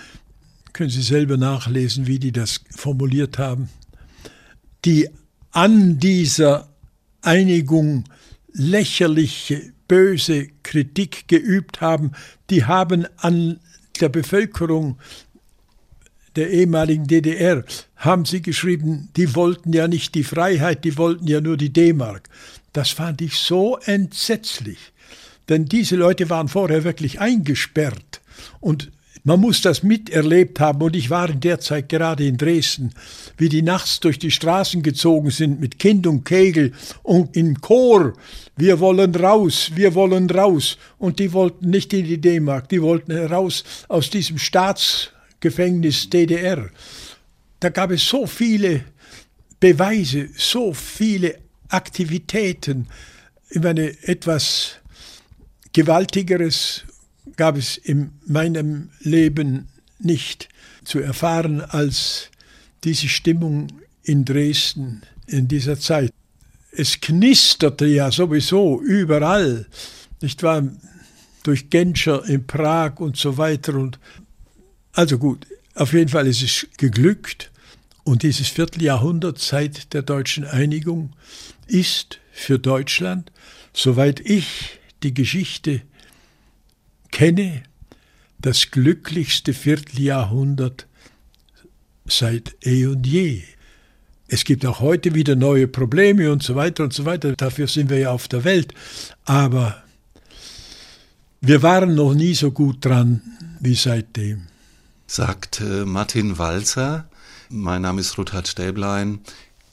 können 0.73 0.89
Sie 0.89 1.01
selber 1.01 1.37
nachlesen, 1.37 2.07
wie 2.07 2.19
die 2.19 2.31
das 2.31 2.61
formuliert 2.69 3.37
haben, 3.37 3.69
die 4.83 5.09
an 5.51 5.99
dieser 5.99 6.69
Einigung 7.21 8.03
lächerliche, 8.55 9.73
böse 9.87 10.47
Kritik 10.63 11.27
geübt 11.27 11.81
haben, 11.81 12.11
die 12.49 12.65
haben 12.65 13.05
an 13.17 13.59
der 13.99 14.09
Bevölkerung 14.09 14.97
der 16.35 16.49
ehemaligen 16.49 17.07
DDR, 17.07 17.63
haben 17.95 18.25
sie 18.25 18.41
geschrieben, 18.41 19.09
die 19.15 19.35
wollten 19.35 19.71
ja 19.71 19.87
nicht 19.87 20.15
die 20.15 20.23
Freiheit, 20.23 20.83
die 20.83 20.97
wollten 20.97 21.27
ja 21.27 21.39
nur 21.39 21.55
die 21.57 21.71
D-Mark. 21.71 22.29
Das 22.73 22.89
fand 22.89 23.21
ich 23.21 23.37
so 23.37 23.77
entsetzlich. 23.77 24.91
Denn 25.47 25.65
diese 25.65 25.95
Leute 25.95 26.29
waren 26.29 26.47
vorher 26.47 26.83
wirklich 26.83 27.19
eingesperrt. 27.19 28.21
Und 28.59 28.91
man 29.25 29.39
muss 29.39 29.61
das 29.61 29.83
miterlebt 29.83 30.59
haben. 30.59 30.81
Und 30.81 30.95
ich 30.95 31.09
war 31.09 31.29
in 31.29 31.39
der 31.41 31.59
Zeit 31.59 31.89
gerade 31.89 32.25
in 32.25 32.37
Dresden, 32.37 32.91
wie 33.37 33.49
die 33.49 33.63
nachts 33.63 33.99
durch 33.99 34.19
die 34.19 34.31
Straßen 34.31 34.83
gezogen 34.83 35.31
sind 35.31 35.59
mit 35.59 35.79
Kind 35.79 36.07
und 36.07 36.23
Kegel 36.23 36.73
und 37.03 37.35
im 37.35 37.59
Chor. 37.59 38.13
Wir 38.55 38.79
wollen 38.79 39.13
raus, 39.15 39.71
wir 39.73 39.95
wollen 39.95 40.29
raus. 40.29 40.77
Und 40.99 41.19
die 41.19 41.33
wollten 41.33 41.71
nicht 41.71 41.91
in 41.91 42.05
die 42.05 42.21
D-Mark, 42.21 42.69
die 42.69 42.81
wollten 42.81 43.11
raus 43.11 43.63
aus 43.87 44.11
diesem 44.11 44.37
Staatsgefängnis 44.37 46.09
DDR. 46.09 46.69
Da 47.59 47.69
gab 47.69 47.91
es 47.91 48.07
so 48.07 48.27
viele 48.27 48.85
Beweise, 49.59 50.29
so 50.37 50.71
viele 50.71 51.39
Aktivitäten. 51.69 52.87
Ich 53.49 53.61
meine, 53.61 53.91
etwas 54.03 54.75
Gewaltigeres 55.73 56.84
gab 57.35 57.57
es 57.57 57.77
in 57.77 58.11
meinem 58.25 58.89
Leben 58.99 59.67
nicht 59.99 60.49
zu 60.83 60.99
erfahren 60.99 61.61
als 61.61 62.29
diese 62.83 63.09
Stimmung 63.09 63.67
in 64.03 64.25
Dresden 64.25 65.01
in 65.27 65.47
dieser 65.47 65.79
Zeit. 65.79 66.11
Es 66.71 66.99
knisterte 67.01 67.85
ja 67.85 68.11
sowieso 68.11 68.81
überall, 68.81 69.65
nicht 70.21 70.43
wahr? 70.43 70.63
Durch 71.43 71.69
Genscher 71.69 72.25
in 72.25 72.45
Prag 72.47 72.99
und 72.99 73.17
so 73.17 73.37
weiter. 73.37 73.75
Und 73.75 73.99
also 74.93 75.17
gut, 75.17 75.45
auf 75.75 75.93
jeden 75.93 76.09
Fall 76.09 76.27
ist 76.27 76.41
es 76.41 76.67
geglückt. 76.77 77.51
Und 78.03 78.23
dieses 78.23 78.47
Vierteljahrhundert 78.49 79.39
seit 79.39 79.93
der 79.93 80.03
deutschen 80.03 80.45
Einigung 80.45 81.13
ist 81.67 82.19
für 82.31 82.59
Deutschland, 82.59 83.31
soweit 83.73 84.19
ich 84.19 84.79
die 85.03 85.13
Geschichte 85.13 85.81
kenne, 87.15 87.63
das 88.39 88.71
glücklichste 88.71 89.53
Vierteljahrhundert 89.53 90.85
seit 92.05 92.57
eh 92.61 92.87
und 92.87 93.07
je. 93.07 93.41
Es 94.27 94.43
gibt 94.43 94.65
auch 94.65 94.81
heute 94.81 95.15
wieder 95.15 95.37
neue 95.37 95.69
Probleme 95.69 96.29
und 96.29 96.43
so 96.43 96.55
weiter 96.55 96.83
und 96.83 96.91
so 96.91 97.05
weiter. 97.05 97.33
Dafür 97.37 97.67
sind 97.67 97.89
wir 97.89 97.99
ja 97.99 98.11
auf 98.11 98.27
der 98.27 98.43
Welt. 98.43 98.73
Aber 99.23 99.81
wir 101.39 101.63
waren 101.63 101.95
noch 101.95 102.13
nie 102.13 102.33
so 102.33 102.51
gut 102.51 102.83
dran 102.83 103.21
wie 103.61 103.75
seitdem. 103.75 104.47
Sagt 105.07 105.61
äh, 105.61 105.85
Martin 105.85 106.37
Walzer. 106.37 107.07
Mein 107.47 107.83
Name 107.83 108.01
ist 108.01 108.17
Ruthard 108.17 108.49
Stäblein 108.49 109.19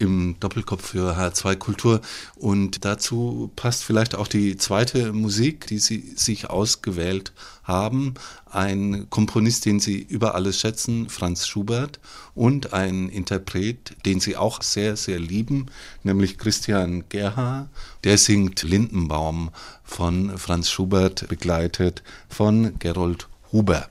im 0.02 0.36
Doppelkopf 0.40 0.88
für 0.88 1.16
H2 1.16 1.56
Kultur. 1.56 2.00
Und 2.34 2.84
dazu 2.84 3.50
passt 3.56 3.84
vielleicht 3.84 4.14
auch 4.14 4.26
die 4.26 4.56
zweite 4.56 5.12
Musik, 5.12 5.66
die 5.68 5.78
Sie 5.78 6.12
sich 6.16 6.50
ausgewählt 6.50 7.32
haben. 7.62 8.14
Ein 8.50 9.06
Komponist, 9.08 9.64
den 9.64 9.78
Sie 9.78 10.00
über 10.00 10.34
alles 10.34 10.58
schätzen, 10.58 11.08
Franz 11.08 11.46
Schubert, 11.46 12.00
und 12.34 12.72
ein 12.72 13.08
Interpret, 13.08 13.96
den 14.04 14.18
Sie 14.18 14.36
auch 14.36 14.62
sehr, 14.62 14.96
sehr 14.96 15.20
lieben, 15.20 15.66
nämlich 16.02 16.36
Christian 16.36 17.04
Gerha. 17.08 17.68
Der 18.04 18.18
singt 18.18 18.62
Lindenbaum 18.62 19.50
von 19.84 20.36
Franz 20.36 20.68
Schubert, 20.68 21.28
begleitet 21.28 22.02
von 22.28 22.78
Gerold 22.80 23.28
Huber. 23.52 23.88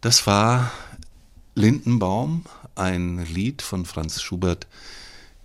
Das 0.00 0.28
war 0.28 0.70
Lindenbaum, 1.56 2.44
ein 2.76 3.26
Lied 3.26 3.62
von 3.62 3.84
Franz 3.84 4.22
Schubert, 4.22 4.68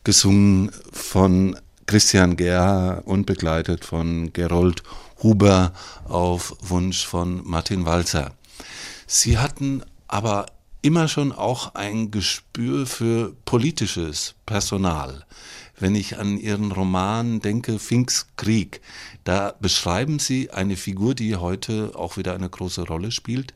gesungen 0.03 0.69
von 0.91 1.57
Christian 1.87 2.37
Gerha 2.37 3.01
und 3.03 3.25
begleitet 3.25 3.83
von 3.83 4.31
Gerold 4.31 4.83
Huber 5.23 5.73
auf 6.07 6.55
Wunsch 6.61 7.03
von 7.03 7.41
Martin 7.43 7.87
Walzer. 7.87 8.33
Sie 9.07 9.39
hatten 9.39 9.81
aber 10.07 10.45
immer 10.83 11.07
schon 11.07 11.31
auch 11.31 11.73
ein 11.73 12.11
Gespür 12.11 12.85
für 12.85 13.33
politisches 13.45 14.35
Personal. 14.45 15.25
Wenn 15.79 15.95
ich 15.95 16.19
an 16.19 16.37
Ihren 16.37 16.71
Roman 16.71 17.39
denke, 17.39 17.79
Finks 17.79 18.27
Krieg, 18.37 18.81
da 19.23 19.55
beschreiben 19.59 20.19
Sie 20.19 20.51
eine 20.51 20.77
Figur, 20.77 21.15
die 21.15 21.37
heute 21.37 21.93
auch 21.95 22.17
wieder 22.17 22.35
eine 22.35 22.49
große 22.49 22.83
Rolle 22.83 23.11
spielt, 23.11 23.55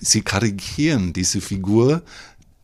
Sie 0.00 0.22
karikieren 0.22 1.12
diese 1.12 1.40
Figur 1.40 2.02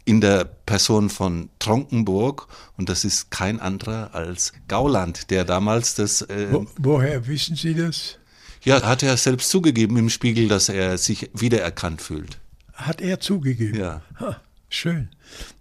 in 0.05 0.21
der 0.21 0.45
Person 0.45 1.11
von 1.11 1.51
Tronkenburg 1.59 2.49
und 2.77 2.89
das 2.89 3.05
ist 3.05 3.31
kein 3.31 3.61
anderer 3.61 4.15
als 4.15 4.53
Gauland, 4.69 5.31
der 5.31 5.45
damals 5.45 5.95
das. 5.97 6.23
Äh, 6.23 6.49
Wo, 6.53 6.67
woher 6.79 7.27
wissen 7.27 7.57
Sie 7.57 7.75
das? 7.75 8.19
Ja, 8.63 8.83
hat 8.83 9.03
er 9.03 9.17
selbst 9.17 9.51
zugegeben 9.51 9.97
im 9.97 10.09
Spiegel, 10.09 10.49
dass 10.49 10.69
er 10.69 10.97
sich 10.97 11.31
wiedererkannt 11.35 12.01
fühlt. 12.01 12.39
Hat 12.73 13.01
er 13.01 13.21
zugegeben? 13.21 13.79
Ja. 13.79 14.03
Ha, 14.21 14.41
schön. 14.69 15.09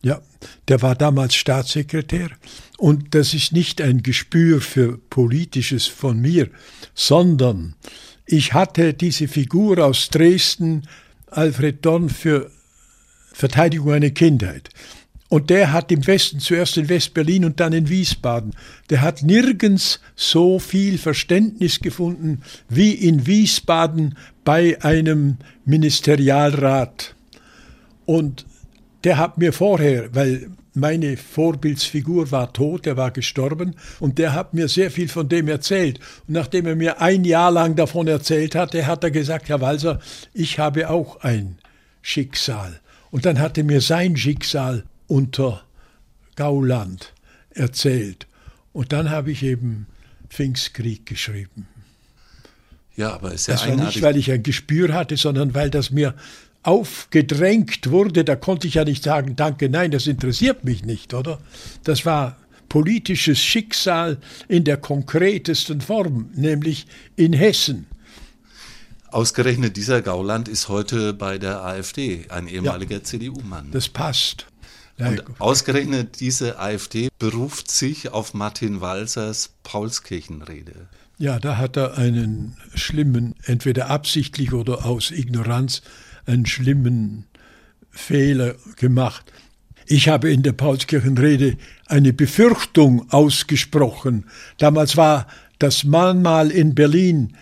Ja, 0.01 0.21
der 0.67 0.81
war 0.81 0.95
damals 0.95 1.35
Staatssekretär 1.35 2.29
und 2.77 3.15
das 3.15 3.33
ist 3.33 3.51
nicht 3.51 3.81
ein 3.81 4.03
Gespür 4.03 4.61
für 4.61 4.97
Politisches 4.97 5.87
von 5.87 6.19
mir, 6.19 6.49
sondern 6.93 7.75
ich 8.25 8.53
hatte 8.53 8.93
diese 8.93 9.27
Figur 9.27 9.83
aus 9.83 10.09
Dresden 10.09 10.87
Alfred 11.35 11.85
Dorn 11.85 12.09
für 12.09 12.51
Verteidigung 13.33 13.91
einer 13.91 14.11
Kindheit. 14.11 14.69
Und 15.27 15.49
der 15.49 15.73
hat 15.73 15.91
im 15.91 16.05
Westen, 16.05 16.39
zuerst 16.39 16.77
in 16.77 16.87
West-Berlin 16.87 17.45
und 17.45 17.59
dann 17.59 17.73
in 17.73 17.89
Wiesbaden, 17.89 18.53
der 18.89 19.01
hat 19.01 19.23
nirgends 19.23 19.99
so 20.15 20.59
viel 20.59 20.97
Verständnis 20.97 21.79
gefunden 21.79 22.41
wie 22.69 22.91
in 22.91 23.25
Wiesbaden 23.25 24.17
bei 24.43 24.81
einem 24.83 25.37
Ministerialrat. 25.65 27.15
Und 28.05 28.45
der 29.03 29.17
hat 29.17 29.37
mir 29.37 29.51
vorher, 29.51 30.13
weil 30.13 30.51
meine 30.75 31.17
Vorbildsfigur 31.17 32.31
war 32.31 32.53
tot, 32.53 32.85
er 32.87 32.97
war 32.97 33.11
gestorben 33.11 33.75
und 33.99 34.17
der 34.17 34.33
hat 34.33 34.53
mir 34.53 34.67
sehr 34.67 34.91
viel 34.91 35.07
von 35.07 35.29
dem 35.29 35.47
erzählt. 35.47 35.99
Und 36.27 36.33
nachdem 36.33 36.65
er 36.65 36.75
mir 36.75 37.01
ein 37.01 37.23
Jahr 37.23 37.51
lang 37.51 37.75
davon 37.75 38.07
erzählt 38.07 38.55
hatte, 38.55 38.85
hat 38.85 39.03
er 39.03 39.11
gesagt, 39.11 39.49
Herr 39.49 39.61
Walser, 39.61 39.99
ich 40.33 40.59
habe 40.59 40.89
auch 40.89 41.21
ein 41.21 41.57
Schicksal. 42.01 42.79
Und 43.11 43.25
dann 43.25 43.39
hat 43.39 43.57
er 43.57 43.63
mir 43.63 43.81
sein 43.81 44.17
Schicksal 44.17 44.83
unter 45.07 45.63
Gauland 46.35 47.13
erzählt. 47.51 48.27
Und 48.73 48.91
dann 48.91 49.09
habe 49.09 49.31
ich 49.31 49.43
eben 49.43 49.87
Pfingstkrieg 50.29 51.05
geschrieben. 51.05 51.67
Ja, 52.95 53.13
aber 53.13 53.33
ist 53.33 53.47
ja 53.47 53.53
Das 53.53 53.67
war 53.67 53.75
nicht, 53.75 54.01
weil 54.01 54.17
ich 54.17 54.31
ein 54.31 54.43
Gespür 54.43 54.93
hatte, 54.93 55.17
sondern 55.17 55.53
weil 55.53 55.69
das 55.69 55.91
mir 55.91 56.15
aufgedrängt 56.65 57.91
wurde, 57.91 58.23
da 58.23 58.35
konnte 58.35 58.67
ich 58.67 58.75
ja 58.75 58.83
nicht 58.83 59.03
sagen, 59.03 59.35
danke, 59.35 59.69
nein, 59.69 59.91
das 59.91 60.07
interessiert 60.07 60.63
mich 60.63 60.83
nicht, 60.83 61.13
oder? 61.13 61.39
Das 61.83 62.05
war 62.05 62.37
politisches 62.69 63.39
Schicksal 63.39 64.17
in 64.47 64.63
der 64.63 64.77
konkretesten 64.77 65.81
Form, 65.81 66.29
nämlich 66.35 66.87
in 67.15 67.33
Hessen. 67.33 67.85
Ausgerechnet 69.09 69.77
dieser 69.77 70.01
Gauland 70.01 70.47
ist 70.47 70.67
heute 70.67 71.13
bei 71.13 71.37
der 71.37 71.63
AfD, 71.63 72.25
ein 72.29 72.47
ehemaliger 72.47 72.97
ja, 72.97 73.03
CDU-Mann. 73.03 73.71
Das 73.71 73.87
passt. 73.87 74.47
Und 74.97 75.23
ausgerechnet 75.39 76.19
diese 76.19 76.59
AfD 76.59 77.09
beruft 77.19 77.69
sich 77.69 78.11
auf 78.11 78.33
Martin 78.33 78.81
Walsers 78.81 79.51
Paulskirchenrede. 79.63 80.87
Ja, 81.17 81.39
da 81.39 81.57
hat 81.57 81.77
er 81.77 81.97
einen 81.97 82.57
schlimmen, 82.73 83.35
entweder 83.43 83.89
absichtlich 83.89 84.51
oder 84.51 84.85
aus 84.85 85.11
Ignoranz, 85.11 85.81
einen 86.25 86.45
schlimmen 86.45 87.25
Fehler 87.91 88.55
gemacht. 88.75 89.31
Ich 89.87 90.09
habe 90.09 90.31
in 90.31 90.41
der 90.41 90.53
Paulskirchenrede 90.53 91.57
eine 91.85 92.13
Befürchtung 92.13 93.09
ausgesprochen. 93.11 94.25
Damals 94.57 94.97
war 94.97 95.27
das 95.59 95.83
Mahnmal 95.83 96.51
in 96.51 96.75
Berlin 96.75 97.35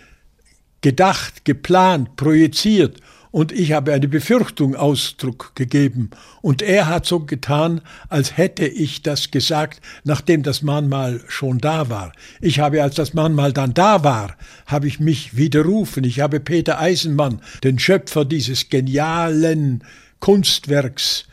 gedacht, 0.82 1.44
geplant, 1.44 2.16
projiziert 2.16 3.00
und 3.34 3.50
ich 3.50 3.72
habe 3.72 3.92
eine 3.92 4.06
Befürchtung 4.06 4.76
Ausdruck 4.76 5.56
gegeben. 5.56 6.10
Und 6.40 6.62
er 6.62 6.86
hat 6.86 7.04
so 7.04 7.18
getan, 7.18 7.80
als 8.08 8.36
hätte 8.36 8.64
ich 8.64 9.02
das 9.02 9.32
gesagt, 9.32 9.80
nachdem 10.04 10.44
das 10.44 10.62
Mahnmal 10.62 11.20
schon 11.26 11.58
da 11.58 11.90
war. 11.90 12.12
Ich 12.40 12.60
habe, 12.60 12.80
als 12.80 12.94
das 12.94 13.12
Mahnmal 13.12 13.52
dann 13.52 13.74
da 13.74 14.04
war, 14.04 14.36
habe 14.66 14.86
ich 14.86 15.00
mich 15.00 15.36
widerrufen. 15.36 16.04
Ich 16.04 16.20
habe 16.20 16.38
Peter 16.38 16.78
Eisenmann, 16.78 17.40
den 17.64 17.80
Schöpfer 17.80 18.24
dieses 18.24 18.68
genialen 18.68 19.82
Kunstwerks, 20.20 21.26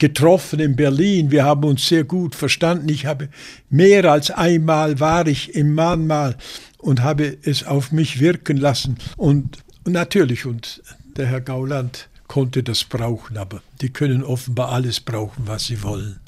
getroffen 0.00 0.58
in 0.58 0.74
Berlin. 0.74 1.30
Wir 1.30 1.44
haben 1.44 1.62
uns 1.62 1.86
sehr 1.86 2.02
gut 2.02 2.34
verstanden. 2.34 2.88
Ich 2.88 3.06
habe 3.06 3.28
mehr 3.68 4.04
als 4.10 4.32
einmal 4.32 4.98
war 4.98 5.28
ich 5.28 5.54
im 5.54 5.76
Mahnmal 5.76 6.36
und 6.78 7.02
habe 7.02 7.38
es 7.44 7.62
auf 7.62 7.92
mich 7.92 8.18
wirken 8.18 8.56
lassen. 8.56 8.98
Und 9.16 9.58
natürlich, 9.84 10.44
und 10.44 10.82
der 11.20 11.28
Herr 11.28 11.42
Gauland 11.42 12.08
konnte 12.28 12.62
das 12.62 12.84
brauchen, 12.84 13.36
aber 13.36 13.60
die 13.82 13.90
können 13.90 14.24
offenbar 14.24 14.70
alles 14.70 15.00
brauchen, 15.00 15.46
was 15.46 15.66
sie 15.66 15.82
wollen. 15.82 16.18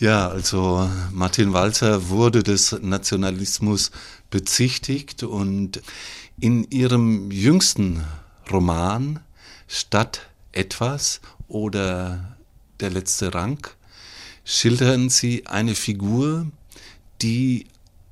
Ja, 0.00 0.28
also 0.28 0.90
Martin 1.12 1.52
Walzer 1.52 2.08
wurde 2.08 2.42
des 2.42 2.76
Nationalismus 2.82 3.92
bezichtigt 4.28 5.22
und 5.22 5.80
in 6.40 6.68
ihrem 6.70 7.30
jüngsten 7.30 8.02
Roman 8.50 9.20
Stadt 9.68 10.22
etwas 10.50 11.20
oder 11.46 12.36
Der 12.80 12.90
letzte 12.90 13.32
Rang 13.32 13.64
schildern 14.44 15.08
sie 15.08 15.46
eine 15.46 15.76
Figur, 15.76 16.46
die 17.22 17.66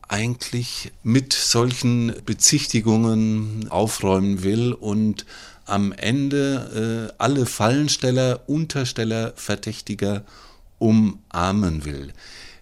eigentlich 0.09 0.93
mit 1.03 1.33
solchen 1.33 2.15
Bezichtigungen 2.25 3.69
aufräumen 3.69 4.43
will 4.43 4.73
und 4.73 5.27
am 5.67 5.93
Ende 5.93 7.11
äh, 7.11 7.15
alle 7.19 7.47
Fallensteller, 7.47 8.49
Untersteller, 8.49 9.33
Verdächtiger 9.37 10.25
umarmen 10.79 11.85
will. 11.85 12.13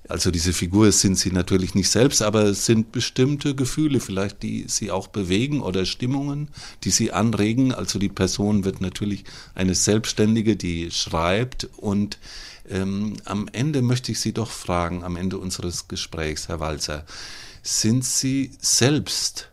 Also 0.09 0.31
diese 0.31 0.53
Figur 0.53 0.93
sind 0.93 1.17
sie 1.17 1.31
natürlich 1.31 1.75
nicht 1.75 1.89
selbst, 1.89 2.23
aber 2.23 2.43
es 2.43 2.67
sind 2.67 2.93
bestimmte 2.93 3.55
Gefühle 3.55 4.01
vielleicht, 4.01 4.43
die 4.43 4.67
sie 4.69 4.91
auch 4.91 5.07
bewegen 5.07 5.63
oder 5.63 5.87
Stimmungen, 5.87 6.49
die 6.85 6.91
sie 6.91 7.13
anregen. 7.13 7.73
Also 7.73 7.99
die 7.99 8.09
Person 8.09 8.65
wird 8.65 8.81
natürlich 8.81 9.25
eine 9.55 9.75
Selbstständige, 9.75 10.57
die 10.57 10.91
schreibt. 10.91 11.69
Und 11.77 12.19
ähm, 12.69 13.15
am 13.25 13.49
Ende 13.53 13.81
möchte 13.81 14.13
ich 14.13 14.21
Sie 14.21 14.33
doch 14.33 14.51
fragen, 14.51 15.03
am 15.03 15.17
Ende 15.17 15.39
unseres 15.39 15.89
Gesprächs, 15.89 16.49
Herr 16.49 16.61
Walzer, 16.61 17.05
sind 17.63 18.05
Sie 18.05 18.51
selbst 18.61 19.51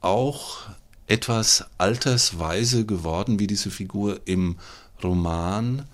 auch 0.00 0.68
etwas 1.08 1.64
altersweise 1.78 2.84
geworden 2.86 3.40
wie 3.40 3.46
diese 3.46 3.70
Figur 3.70 4.20
im 4.26 4.56
Roman. 5.02 5.86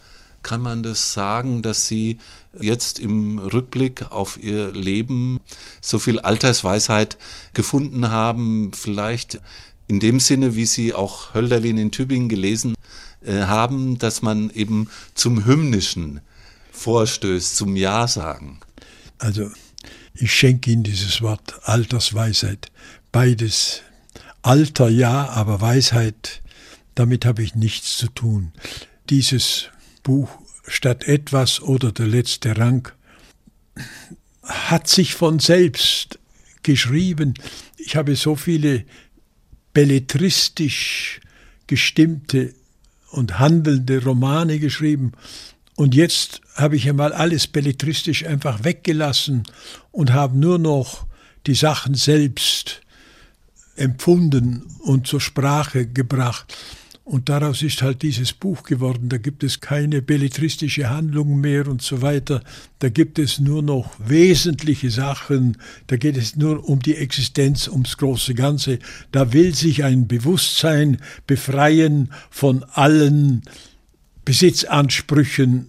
Kann 0.43 0.61
man 0.61 0.83
das 0.83 1.15
sagen, 1.15 1.63
dass 1.63 1.87
Sie 1.87 2.19
jetzt 2.61 2.99
im 2.99 3.39
Rückblick 3.39 4.11
auf 4.13 4.43
Ihr 4.43 4.73
Leben 4.73 5.41
so 5.81 5.99
viel 5.99 6.19
Altersweisheit 6.19 7.17
gefunden 7.55 8.11
haben, 8.11 8.73
vielleicht 8.75 9.41
in 9.87 10.01
dem 10.01 10.21
Sinne, 10.21 10.55
wie 10.55 10.67
Sie 10.67 10.93
auch 10.93 11.33
Hölderlin 11.33 11.79
in 11.79 11.91
Tübingen 11.91 12.29
gelesen 12.29 12.75
äh, 13.25 13.43
haben, 13.43 13.99
dass 13.99 14.21
man 14.21 14.51
eben 14.51 14.91
zum 15.15 15.47
Hymnischen 15.47 16.21
vorstößt, 16.73 17.57
zum 17.57 17.77
Ja 17.77 18.09
sagen? 18.09 18.61
Also, 19.19 19.51
ich 20.15 20.33
schenke 20.35 20.71
Ihnen 20.71 20.83
dieses 20.83 21.23
Wort 21.23 21.55
Altersweisheit. 21.63 22.71
Beides 23.13 23.83
Alter 24.45 24.91
ja, 24.91 25.31
aber 25.31 25.63
Weisheit, 25.63 26.43
damit 26.95 27.25
habe 27.25 27.43
ich 27.43 27.55
nichts 27.55 27.97
zu 27.97 28.09
tun. 28.09 28.53
Dieses 29.09 29.71
Buch 30.03 30.29
statt 30.67 31.09
etwas 31.09 31.63
oder 31.63 31.93
der 31.93 32.07
letzte 32.07 32.55
Rang 32.59 32.93
hat 34.43 34.87
sich 34.87 35.15
von 35.15 35.39
selbst 35.39 36.19
geschrieben. 36.63 37.33
Ich 37.79 37.97
habe 37.97 38.17
so 38.17 38.37
viele 38.37 38.85
belletristisch 39.73 41.21
gestimmte 41.67 42.55
und 43.13 43.39
handelnde 43.39 44.05
Romane 44.05 44.59
geschrieben. 44.59 45.13
Und 45.75 45.95
jetzt 45.95 46.43
habe 46.55 46.77
ich 46.77 46.87
einmal 46.87 47.15
alles 47.15 47.47
belletristisch 47.47 48.27
einfach 48.27 48.63
weggelassen 48.63 49.45
und 49.91 50.13
habe 50.13 50.37
nur 50.37 50.59
noch 50.59 51.07
die 51.47 51.55
Sachen 51.55 51.95
selbst 51.95 52.83
empfunden 53.77 54.65
und 54.81 55.07
zur 55.07 55.21
Sprache 55.21 55.87
gebracht. 55.87 56.55
Und 57.05 57.29
daraus 57.29 57.61
ist 57.61 57.83
halt 57.83 58.01
dieses 58.01 58.33
Buch 58.33 58.63
geworden. 58.63 59.11
Da 59.11 59.19
gibt 59.19 59.45
es 59.45 59.61
keine 59.61 60.01
belletristische 60.01 60.89
Handlung 60.89 61.39
mehr 61.39 61.69
und 61.69 61.83
so 61.83 62.01
weiter. 62.01 62.43
Da 62.79 62.89
gibt 62.89 63.19
es 63.19 63.39
nur 63.39 63.63
noch 63.63 63.91
wesentliche 63.99 64.91
Sachen. 64.91 65.59
Da 65.87 65.97
geht 65.99 66.17
es 66.17 66.35
nur 66.37 66.67
um 66.67 66.81
die 66.81 66.97
Existenz, 66.97 67.69
ums 67.69 67.99
große 67.99 68.33
Ganze. 68.33 68.79
Da 69.13 69.35
will 69.35 69.55
sich 69.55 69.85
ein 69.85 70.09
Bewusstsein 70.09 70.97
befreien 71.27 72.11
von 72.31 72.65
allen 72.73 73.43
Besitzansprüchen 74.25 75.69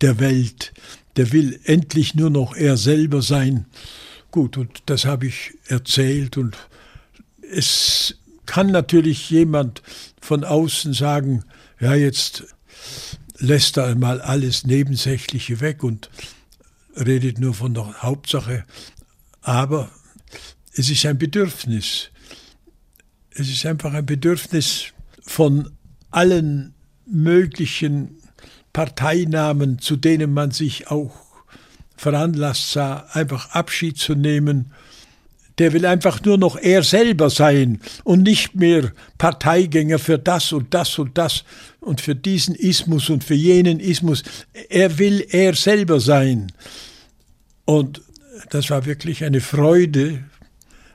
der 0.00 0.20
Welt. 0.20 0.72
Der 1.16 1.32
will 1.32 1.60
endlich 1.64 2.14
nur 2.14 2.30
noch 2.30 2.56
er 2.56 2.78
selber 2.78 3.20
sein. 3.20 3.66
Gut, 4.30 4.56
und 4.56 4.84
das 4.86 5.04
habe 5.04 5.26
ich 5.26 5.52
erzählt 5.66 6.38
und 6.38 6.56
es 7.52 8.16
kann 8.46 8.68
natürlich 8.68 9.30
jemand 9.30 9.82
von 10.20 10.44
außen 10.44 10.94
sagen, 10.94 11.44
ja, 11.80 11.94
jetzt 11.94 12.44
lässt 13.38 13.76
er 13.76 13.86
einmal 13.86 14.20
alles 14.20 14.64
Nebensächliche 14.64 15.60
weg 15.60 15.84
und 15.84 16.10
redet 16.96 17.38
nur 17.38 17.54
von 17.54 17.74
der 17.74 18.02
Hauptsache. 18.02 18.64
Aber 19.42 19.90
es 20.74 20.90
ist 20.90 21.04
ein 21.06 21.18
Bedürfnis. 21.18 22.10
Es 23.30 23.48
ist 23.48 23.66
einfach 23.66 23.92
ein 23.94 24.06
Bedürfnis 24.06 24.86
von 25.20 25.70
allen 26.10 26.74
möglichen 27.06 28.16
Parteinamen, 28.72 29.78
zu 29.78 29.96
denen 29.96 30.32
man 30.32 30.50
sich 30.50 30.88
auch 30.88 31.14
veranlasst 31.96 32.72
sah, 32.72 33.06
einfach 33.12 33.50
Abschied 33.50 33.98
zu 33.98 34.14
nehmen 34.14 34.72
der 35.58 35.72
will 35.72 35.86
einfach 35.86 36.22
nur 36.24 36.38
noch 36.38 36.56
er 36.56 36.82
selber 36.82 37.30
sein 37.30 37.80
und 38.04 38.22
nicht 38.22 38.54
mehr 38.54 38.92
Parteigänger 39.18 39.98
für 39.98 40.18
das 40.18 40.52
und 40.52 40.72
das 40.74 40.98
und 40.98 41.18
das 41.18 41.44
und 41.80 42.00
für 42.00 42.14
diesen 42.14 42.54
Ismus 42.54 43.10
und 43.10 43.24
für 43.24 43.34
jenen 43.34 43.80
Ismus. 43.80 44.22
Er 44.68 44.98
will 44.98 45.26
er 45.30 45.54
selber 45.54 46.00
sein. 46.00 46.52
Und 47.64 48.02
das 48.50 48.70
war 48.70 48.86
wirklich 48.86 49.24
eine 49.24 49.40
Freude, 49.40 50.24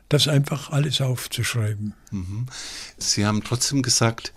das 0.09 0.27
einfach 0.27 0.71
alles 0.71 1.01
aufzuschreiben. 1.01 1.93
Mhm. 2.11 2.47
Sie 2.97 3.25
haben 3.25 3.43
trotzdem 3.43 3.81
gesagt, 3.81 4.33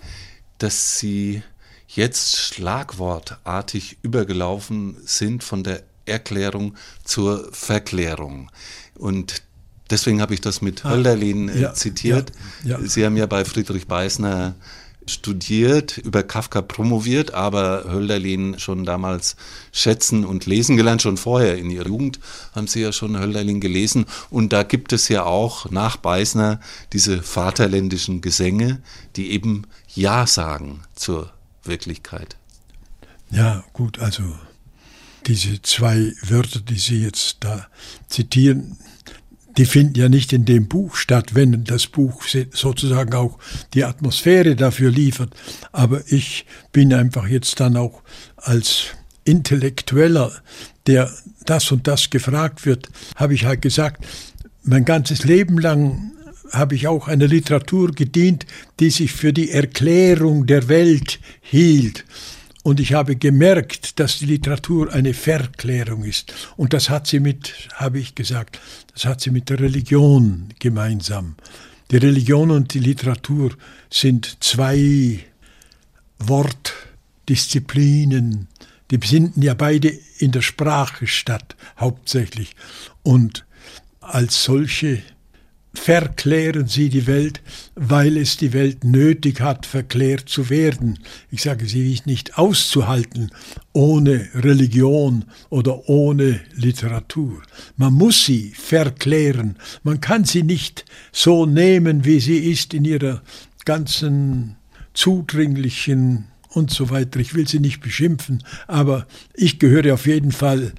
dass 0.58 0.98
Sie 0.98 1.42
jetzt 1.88 2.36
schlagwortartig 2.36 3.98
übergelaufen 4.02 4.96
sind 5.04 5.42
von 5.42 5.64
der 5.64 5.82
Erklärung 6.06 6.76
zur 7.04 7.48
Verklärung. 7.52 8.50
Und 8.96 9.42
Deswegen 9.90 10.20
habe 10.20 10.34
ich 10.34 10.40
das 10.40 10.62
mit 10.62 10.84
ah, 10.84 10.90
Hölderlin 10.90 11.48
äh, 11.48 11.60
ja, 11.60 11.74
zitiert. 11.74 12.32
Ja, 12.64 12.78
ja. 12.78 12.88
Sie 12.88 13.04
haben 13.04 13.16
ja 13.16 13.26
bei 13.26 13.44
Friedrich 13.44 13.86
Beißner 13.86 14.54
studiert, 15.06 15.98
über 15.98 16.22
Kafka 16.22 16.62
promoviert, 16.62 17.34
aber 17.34 17.84
Hölderlin 17.88 18.58
schon 18.58 18.84
damals 18.84 19.36
schätzen 19.72 20.24
und 20.24 20.46
lesen 20.46 20.76
gelernt. 20.76 21.02
Schon 21.02 21.16
vorher 21.16 21.58
in 21.58 21.70
ihrer 21.70 21.88
Jugend 21.88 22.20
haben 22.54 22.66
sie 22.66 22.80
ja 22.80 22.92
schon 22.92 23.18
Hölderlin 23.18 23.60
gelesen. 23.60 24.06
Und 24.30 24.52
da 24.52 24.62
gibt 24.62 24.92
es 24.92 25.08
ja 25.08 25.24
auch 25.24 25.70
nach 25.70 25.96
Beißner 25.96 26.60
diese 26.92 27.22
vaterländischen 27.22 28.20
Gesänge, 28.20 28.80
die 29.16 29.32
eben 29.32 29.66
Ja 29.94 30.26
sagen 30.26 30.82
zur 30.94 31.32
Wirklichkeit. 31.64 32.36
Ja, 33.30 33.64
gut, 33.72 33.98
also 33.98 34.22
diese 35.26 35.60
zwei 35.62 36.14
Wörter, 36.22 36.60
die 36.60 36.78
Sie 36.78 37.02
jetzt 37.02 37.38
da 37.40 37.66
zitieren, 38.08 38.78
die 39.56 39.64
finden 39.64 39.98
ja 39.98 40.08
nicht 40.08 40.32
in 40.32 40.44
dem 40.44 40.68
Buch 40.68 40.96
statt, 40.96 41.34
wenn 41.34 41.64
das 41.64 41.86
Buch 41.86 42.24
sozusagen 42.52 43.14
auch 43.14 43.38
die 43.74 43.84
Atmosphäre 43.84 44.56
dafür 44.56 44.90
liefert. 44.90 45.34
Aber 45.72 46.02
ich 46.06 46.46
bin 46.72 46.92
einfach 46.94 47.26
jetzt 47.26 47.60
dann 47.60 47.76
auch 47.76 48.02
als 48.36 48.86
Intellektueller, 49.24 50.32
der 50.86 51.10
das 51.44 51.70
und 51.72 51.86
das 51.86 52.10
gefragt 52.10 52.64
wird, 52.66 52.88
habe 53.16 53.34
ich 53.34 53.44
halt 53.44 53.62
gesagt, 53.62 54.04
mein 54.62 54.84
ganzes 54.84 55.24
Leben 55.24 55.58
lang 55.58 56.12
habe 56.52 56.74
ich 56.74 56.88
auch 56.88 57.08
einer 57.08 57.28
Literatur 57.28 57.92
gedient, 57.92 58.46
die 58.80 58.90
sich 58.90 59.12
für 59.12 59.32
die 59.32 59.50
Erklärung 59.50 60.46
der 60.46 60.68
Welt 60.68 61.20
hielt. 61.40 62.04
Und 62.62 62.78
ich 62.78 62.92
habe 62.92 63.16
gemerkt, 63.16 63.98
dass 64.00 64.18
die 64.18 64.26
Literatur 64.26 64.92
eine 64.92 65.14
Verklärung 65.14 66.04
ist. 66.04 66.34
Und 66.56 66.74
das 66.74 66.90
hat 66.90 67.06
sie 67.06 67.20
mit, 67.20 67.54
habe 67.74 67.98
ich 67.98 68.14
gesagt, 68.14 68.60
das 68.92 69.06
hat 69.06 69.22
sie 69.22 69.30
mit 69.30 69.48
der 69.48 69.60
Religion 69.60 70.48
gemeinsam. 70.58 71.36
Die 71.90 71.96
Religion 71.96 72.50
und 72.50 72.74
die 72.74 72.80
Literatur 72.80 73.52
sind 73.88 74.36
zwei 74.40 75.20
Wortdisziplinen. 76.18 78.48
Die 78.90 78.98
finden 78.98 79.40
ja 79.40 79.54
beide 79.54 79.88
in 80.18 80.32
der 80.32 80.42
Sprache 80.42 81.06
statt, 81.06 81.56
hauptsächlich. 81.78 82.56
Und 83.02 83.46
als 84.00 84.44
solche 84.44 85.02
verklären 85.80 86.66
sie 86.66 86.90
die 86.90 87.06
Welt, 87.06 87.40
weil 87.74 88.18
es 88.18 88.36
die 88.36 88.52
Welt 88.52 88.84
nötig 88.84 89.40
hat, 89.40 89.64
verklärt 89.64 90.28
zu 90.28 90.50
werden. 90.50 90.98
Ich 91.30 91.40
sage, 91.40 91.64
sie 91.64 91.94
ist 91.94 92.06
nicht 92.06 92.36
auszuhalten 92.36 93.30
ohne 93.72 94.28
Religion 94.34 95.24
oder 95.48 95.88
ohne 95.88 96.38
Literatur. 96.54 97.40
Man 97.78 97.94
muss 97.94 98.26
sie 98.26 98.52
verklären. 98.54 99.56
Man 99.82 100.02
kann 100.02 100.26
sie 100.26 100.42
nicht 100.42 100.84
so 101.12 101.46
nehmen, 101.46 102.04
wie 102.04 102.20
sie 102.20 102.50
ist 102.50 102.74
in 102.74 102.84
ihrer 102.84 103.22
ganzen 103.64 104.56
zudringlichen 104.92 106.26
und 106.50 106.70
so 106.70 106.90
weiter. 106.90 107.20
Ich 107.20 107.32
will 107.32 107.48
sie 107.48 107.60
nicht 107.60 107.80
beschimpfen, 107.80 108.44
aber 108.66 109.06
ich 109.32 109.58
gehöre 109.58 109.94
auf 109.94 110.06
jeden 110.06 110.32
Fall 110.32 110.74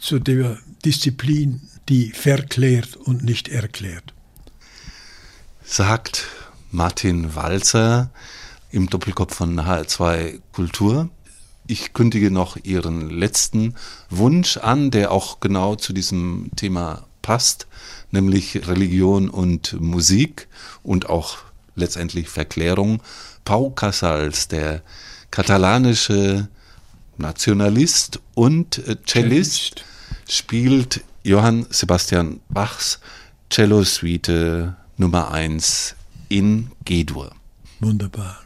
zu 0.00 0.18
der 0.18 0.56
Disziplin, 0.82 1.60
die 1.90 2.10
verklärt 2.12 2.96
und 2.96 3.22
nicht 3.22 3.48
erklärt 3.48 4.15
sagt 5.68 6.26
Martin 6.70 7.34
Walzer 7.34 8.10
im 8.70 8.88
Doppelkopf 8.88 9.34
von 9.34 9.60
HR2 9.60 10.40
Kultur. 10.52 11.10
Ich 11.66 11.92
kündige 11.92 12.30
noch 12.30 12.56
Ihren 12.62 13.10
letzten 13.10 13.74
Wunsch 14.08 14.58
an, 14.58 14.92
der 14.92 15.10
auch 15.10 15.40
genau 15.40 15.74
zu 15.74 15.92
diesem 15.92 16.50
Thema 16.54 17.06
passt, 17.20 17.66
nämlich 18.12 18.68
Religion 18.68 19.28
und 19.28 19.78
Musik 19.80 20.46
und 20.84 21.10
auch 21.10 21.38
letztendlich 21.74 22.28
Verklärung. 22.28 23.02
Pau 23.44 23.70
Casals, 23.70 24.46
der 24.46 24.82
katalanische 25.32 26.46
Nationalist 27.18 28.20
und 28.34 28.80
Cellist, 29.04 29.84
spielt 30.28 31.02
Johann 31.24 31.66
Sebastian 31.70 32.40
Bachs 32.48 33.00
Cello-Suite 33.50 34.76
Nummer 34.98 35.30
1 35.30 35.94
in 36.30 36.70
G-Dur. 36.84 37.30
Wunderbar. 37.80 38.45